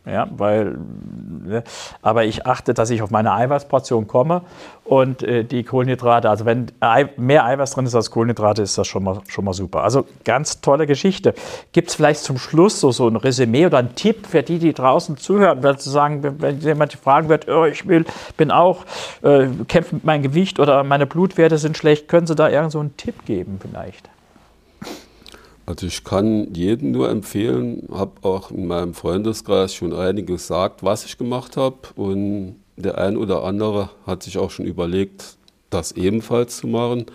Ja, 0.06 0.28
weil, 0.37 0.76
ne, 1.44 1.64
aber 2.02 2.24
ich 2.24 2.46
achte, 2.46 2.74
dass 2.74 2.90
ich 2.90 3.02
auf 3.02 3.10
meine 3.10 3.32
Eiweißportion 3.32 4.06
komme 4.06 4.42
und 4.84 5.22
äh, 5.22 5.44
die 5.44 5.64
Kohlenhydrate, 5.64 6.28
also 6.28 6.44
wenn 6.44 6.66
Ei, 6.80 7.08
mehr 7.16 7.44
Eiweiß 7.46 7.72
drin 7.72 7.86
ist 7.86 7.94
als 7.94 8.10
Kohlenhydrate, 8.10 8.62
ist 8.62 8.76
das 8.76 8.86
schon 8.86 9.02
mal, 9.02 9.20
schon 9.28 9.44
mal 9.44 9.54
super. 9.54 9.82
Also 9.82 10.06
ganz 10.24 10.60
tolle 10.60 10.86
Geschichte. 10.86 11.34
Gibt 11.72 11.88
es 11.88 11.94
vielleicht 11.94 12.20
zum 12.20 12.36
Schluss 12.38 12.80
so, 12.80 12.92
so 12.92 13.08
ein 13.08 13.16
Resümee 13.16 13.66
oder 13.66 13.78
einen 13.78 13.94
Tipp 13.94 14.26
für 14.26 14.42
die, 14.42 14.58
die 14.58 14.74
draußen 14.74 15.16
zuhören, 15.16 15.62
wenn 15.62 15.78
zu 15.78 15.88
sagen, 15.88 16.22
wenn, 16.22 16.42
wenn 16.42 16.60
jemand 16.60 16.92
fragen 16.92 17.28
wird, 17.28 17.48
oh, 17.48 17.64
ich 17.64 17.86
will, 17.88 18.04
bin 18.36 18.50
auch, 18.50 18.84
äh, 19.22 19.46
kämpfe 19.68 19.94
mit 19.94 20.04
meinem 20.04 20.22
Gewicht 20.22 20.60
oder 20.60 20.84
meine 20.84 21.06
Blutwerte 21.06 21.56
sind 21.56 21.78
schlecht, 21.78 22.08
können 22.08 22.26
Sie 22.26 22.34
da 22.34 22.48
irgend 22.48 22.72
so 22.72 22.80
einen 22.80 22.96
Tipp 22.96 23.24
geben 23.24 23.58
vielleicht? 23.60 24.13
Also 25.66 25.87
ich 25.87 26.04
kann 26.04 26.52
jedem 26.52 26.90
nur 26.90 27.09
empfehlen, 27.09 27.88
habe 27.90 28.12
auch 28.23 28.50
in 28.50 28.66
meinem 28.66 28.92
Freundeskreis 28.92 29.75
schon 29.75 29.95
einiges 29.95 30.43
gesagt, 30.43 30.82
was 30.82 31.06
ich 31.06 31.17
gemacht 31.17 31.56
habe. 31.56 31.78
Und 31.97 32.56
der 32.76 32.99
ein 32.99 33.17
oder 33.17 33.45
andere 33.45 33.91
hat 34.06 34.23
sich 34.23 34.36
auch 34.36 34.50
schon 34.50 34.67
überlegt, 34.67 35.38
das 35.71 35.93
ebenfalls 35.93 36.58
zu 36.58 36.67
machen. 36.67 37.06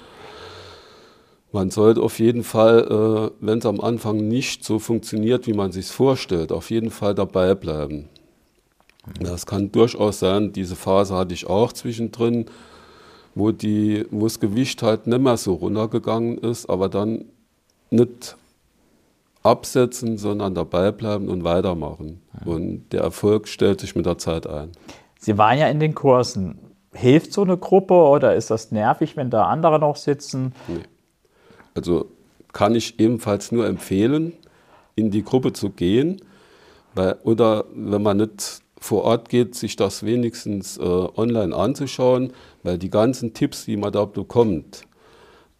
Man 1.51 1.69
sollte 1.69 2.01
auf 2.01 2.19
jeden 2.19 2.43
Fall, 2.43 3.31
äh, 3.39 3.45
wenn 3.45 3.59
es 3.59 3.65
am 3.65 3.79
Anfang 3.81 4.27
nicht 4.27 4.63
so 4.63 4.79
funktioniert, 4.79 5.47
wie 5.47 5.53
man 5.53 5.71
sich 5.71 5.87
vorstellt, 5.87 6.51
auf 6.51 6.69
jeden 6.69 6.91
Fall 6.91 7.15
dabei 7.15 7.55
bleiben. 7.55 8.09
Das 9.19 9.45
kann 9.45 9.71
durchaus 9.71 10.19
sein, 10.19 10.53
diese 10.53 10.75
Phase 10.75 11.15
hatte 11.15 11.33
ich 11.33 11.47
auch 11.47 11.73
zwischendrin, 11.73 12.45
wo, 13.33 13.51
die, 13.51 14.05
wo 14.11 14.25
das 14.25 14.39
Gewicht 14.39 14.83
halt 14.83 15.07
nicht 15.07 15.21
mehr 15.21 15.37
so 15.37 15.53
runtergegangen 15.53 16.37
ist, 16.37 16.69
aber 16.69 16.89
dann 16.89 17.25
nicht 17.89 18.37
absetzen, 19.49 20.17
sondern 20.17 20.53
dabei 20.53 20.91
bleiben 20.91 21.27
und 21.29 21.43
weitermachen. 21.43 22.21
Und 22.45 22.89
der 22.91 23.01
Erfolg 23.01 23.47
stellt 23.47 23.81
sich 23.81 23.95
mit 23.95 24.05
der 24.05 24.17
Zeit 24.17 24.47
ein. 24.47 24.71
Sie 25.19 25.37
waren 25.37 25.57
ja 25.57 25.67
in 25.67 25.79
den 25.79 25.95
Kursen. 25.95 26.59
Hilft 26.93 27.33
so 27.33 27.43
eine 27.43 27.57
Gruppe 27.57 27.93
oder 27.93 28.35
ist 28.35 28.49
das 28.49 28.71
nervig, 28.71 29.17
wenn 29.17 29.29
da 29.29 29.45
andere 29.45 29.79
noch 29.79 29.95
sitzen? 29.95 30.53
Also 31.75 32.11
kann 32.53 32.75
ich 32.75 32.99
ebenfalls 32.99 33.51
nur 33.51 33.67
empfehlen, 33.67 34.33
in 34.95 35.11
die 35.11 35.23
Gruppe 35.23 35.53
zu 35.53 35.69
gehen. 35.69 36.21
Weil, 36.95 37.17
oder 37.23 37.65
wenn 37.73 38.01
man 38.01 38.17
nicht 38.17 38.61
vor 38.79 39.03
Ort 39.03 39.29
geht, 39.29 39.55
sich 39.55 39.75
das 39.75 40.03
wenigstens 40.03 40.77
äh, 40.77 40.81
online 40.81 41.55
anzuschauen, 41.55 42.33
weil 42.63 42.77
die 42.77 42.89
ganzen 42.89 43.33
Tipps, 43.33 43.65
die 43.65 43.77
man 43.77 43.91
da 43.91 44.05
bekommt, 44.05 44.83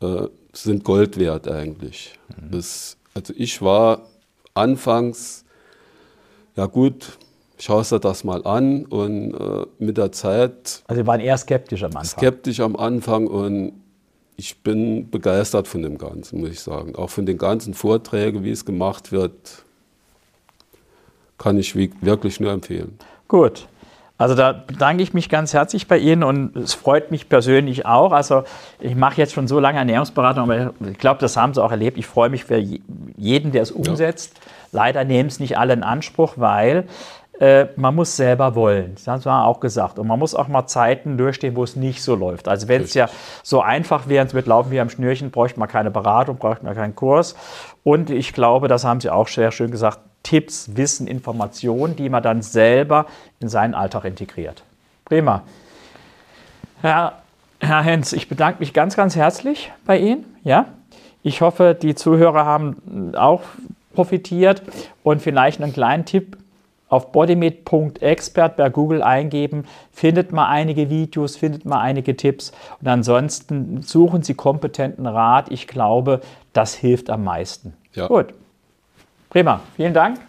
äh, 0.02 0.28
sind 0.54 0.84
Gold 0.84 1.20
wert 1.20 1.48
eigentlich. 1.48 2.18
Das, 2.52 2.98
also 3.20 3.34
ich 3.36 3.62
war 3.62 4.08
anfangs, 4.54 5.44
ja 6.56 6.66
gut, 6.66 7.18
schaust 7.58 7.92
dir 7.92 8.00
das 8.00 8.24
mal 8.24 8.46
an 8.46 8.86
und 8.86 9.34
äh, 9.34 9.66
mit 9.78 9.98
der 9.98 10.12
Zeit 10.12 10.84
Also 10.88 11.02
Sie 11.02 11.08
waren 11.08 11.20
eher 11.20 11.38
skeptisch 11.38 11.84
am 11.84 11.92
Anfang. 11.92 12.06
skeptisch 12.06 12.60
am 12.62 12.76
Anfang 12.76 13.28
und 13.28 13.74
ich 14.38 14.64
bin 14.64 15.10
begeistert 15.10 15.68
von 15.68 15.82
dem 15.82 15.98
Ganzen, 15.98 16.40
muss 16.40 16.52
ich 16.52 16.62
sagen. 16.62 16.96
Auch 16.96 17.10
von 17.10 17.26
den 17.26 17.38
ganzen 17.38 17.74
Vorträgen, 17.74 18.46
wie 18.46 18.52
es 18.52 18.64
gemacht 18.64 19.12
wird, 19.12 19.64
kann 21.38 21.58
ich 21.58 21.76
wirklich 21.76 22.40
nur 22.40 22.52
empfehlen. 22.54 22.98
Gut. 23.28 23.68
Also 24.20 24.36
da 24.36 24.52
bedanke 24.52 25.02
ich 25.02 25.14
mich 25.14 25.30
ganz 25.30 25.54
herzlich 25.54 25.88
bei 25.88 25.98
Ihnen 25.98 26.24
und 26.24 26.56
es 26.58 26.74
freut 26.74 27.10
mich 27.10 27.30
persönlich 27.30 27.86
auch. 27.86 28.12
Also 28.12 28.44
ich 28.82 28.94
mache 28.96 29.16
jetzt 29.18 29.34
schon 29.34 29.48
so 29.48 29.60
lange 29.62 29.80
Ernährungsberatung, 29.80 30.44
aber 30.44 30.74
ich 30.92 30.98
glaube, 30.98 31.22
das 31.22 31.38
haben 31.38 31.54
Sie 31.54 31.64
auch 31.64 31.72
erlebt. 31.72 31.98
Ich 31.98 32.06
freue 32.06 32.30
mich 32.30 32.44
für 32.44 32.58
je- 32.58 32.82
jeden, 33.16 33.54
der 33.54 33.62
es 33.62 33.72
umsetzt. 33.72 34.34
Leider 34.74 35.06
nehmen 35.06 35.30
es 35.30 35.40
nicht 35.40 35.58
alle 35.58 35.72
in 35.72 35.84
Anspruch, 35.84 36.34
weil 36.36 36.84
äh, 37.40 37.68
man 37.78 37.96
muss 37.96 38.18
selber 38.18 38.56
wollen. 38.56 38.96
Das 38.96 39.08
haben 39.08 39.22
Sie 39.22 39.32
auch 39.32 39.62
gesagt. 39.62 39.98
Und 39.98 40.08
man 40.08 40.20
muss 40.20 40.36
auch 40.36 40.50
mal 40.50 40.68
Zeiten 40.68 41.18
durchstehen, 41.18 41.56
wo 41.56 41.64
es 41.64 41.78
nicht 41.78 42.04
so 42.04 42.14
läuft. 42.16 42.50
Also 42.50 42.68
wenn 42.68 42.82
es 42.82 42.94
ja 42.96 43.08
so 43.42 43.62
einfach 43.62 44.10
wäre, 44.10 44.26
es 44.28 44.34
wird 44.34 44.48
laufen 44.48 44.70
wie 44.72 44.82
am 44.82 44.90
Schnürchen, 44.90 45.32
bräuchte 45.32 45.58
man 45.62 45.70
keine 45.70 45.92
Beratung, 45.92 46.36
bräuchte 46.36 46.66
man 46.66 46.76
keinen 46.76 46.94
Kurs. 46.94 47.38
Und 47.84 48.10
ich 48.10 48.34
glaube, 48.34 48.68
das 48.68 48.84
haben 48.84 49.00
Sie 49.00 49.10
auch 49.10 49.30
sehr 49.30 49.54
schön 49.54 49.72
gesagt, 49.72 50.00
Tipps, 50.24 50.76
Wissen, 50.76 51.08
Informationen, 51.08 51.96
die 51.96 52.10
man 52.10 52.24
dann 52.24 52.42
selber 52.42 53.06
in 53.40 53.50
seinen 53.50 53.74
Alltag 53.74 54.06
integriert. 54.06 54.64
Prima. 55.06 55.44
Herr, 56.82 57.22
Herr 57.60 57.82
Hens, 57.82 58.14
ich 58.14 58.30
bedanke 58.30 58.60
mich 58.60 58.74
ganz, 58.74 58.96
ganz 58.96 59.16
herzlich 59.16 59.72
bei 59.86 59.98
Ihnen. 59.98 60.26
Ja? 60.44 60.66
Ich 61.24 61.42
hoffe, 61.42 61.78
die 61.80 61.96
Zuhörer 61.96 62.46
haben 62.46 63.14
auch 63.16 63.42
profitiert 63.94 64.62
und 65.04 65.22
vielleicht 65.22 65.62
einen 65.62 65.74
kleinen 65.74 66.06
Tipp 66.06 66.38
auf 66.88 67.12
bodymeat.expert 67.12 68.58
bei 68.58 68.70
Google 68.70 69.04
eingeben, 69.04 69.66
findet 69.92 70.32
mal 70.32 70.48
einige 70.48 70.90
Videos, 70.90 71.38
findet 71.38 71.66
mal 71.66 71.80
einige 71.80 72.18
Tipps 72.18 72.52
und 72.82 72.88
ansonsten 72.88 73.82
suchen 73.84 74.24
Sie 74.24 74.34
kompetenten 74.34 75.06
Rat. 75.06 75.52
Ich 75.52 75.68
glaube, 75.68 76.22
das 76.54 76.74
hilft 76.74 77.10
am 77.10 77.24
meisten. 77.24 77.74
Ja. 77.94 78.08
Gut. 78.08 78.34
Prima. 79.30 79.62
Vielen 79.76 79.94
Dank. 79.94 80.20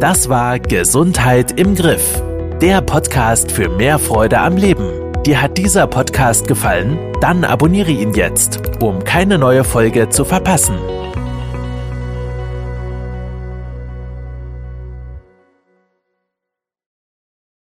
Das 0.00 0.28
war 0.28 0.58
Gesundheit 0.58 1.58
im 1.58 1.74
Griff. 1.74 2.22
Der 2.60 2.82
Podcast 2.82 3.50
für 3.50 3.68
mehr 3.68 3.98
Freude 3.98 4.38
am 4.38 4.56
Leben. 4.56 5.12
Dir 5.24 5.40
hat 5.40 5.56
dieser 5.56 5.86
Podcast 5.86 6.46
gefallen? 6.46 6.98
Dann 7.22 7.44
abonniere 7.44 7.90
ihn 7.90 8.12
jetzt, 8.12 8.60
um 8.82 9.02
keine 9.02 9.38
neue 9.38 9.64
Folge 9.64 10.10
zu 10.10 10.26
verpassen. 10.26 10.76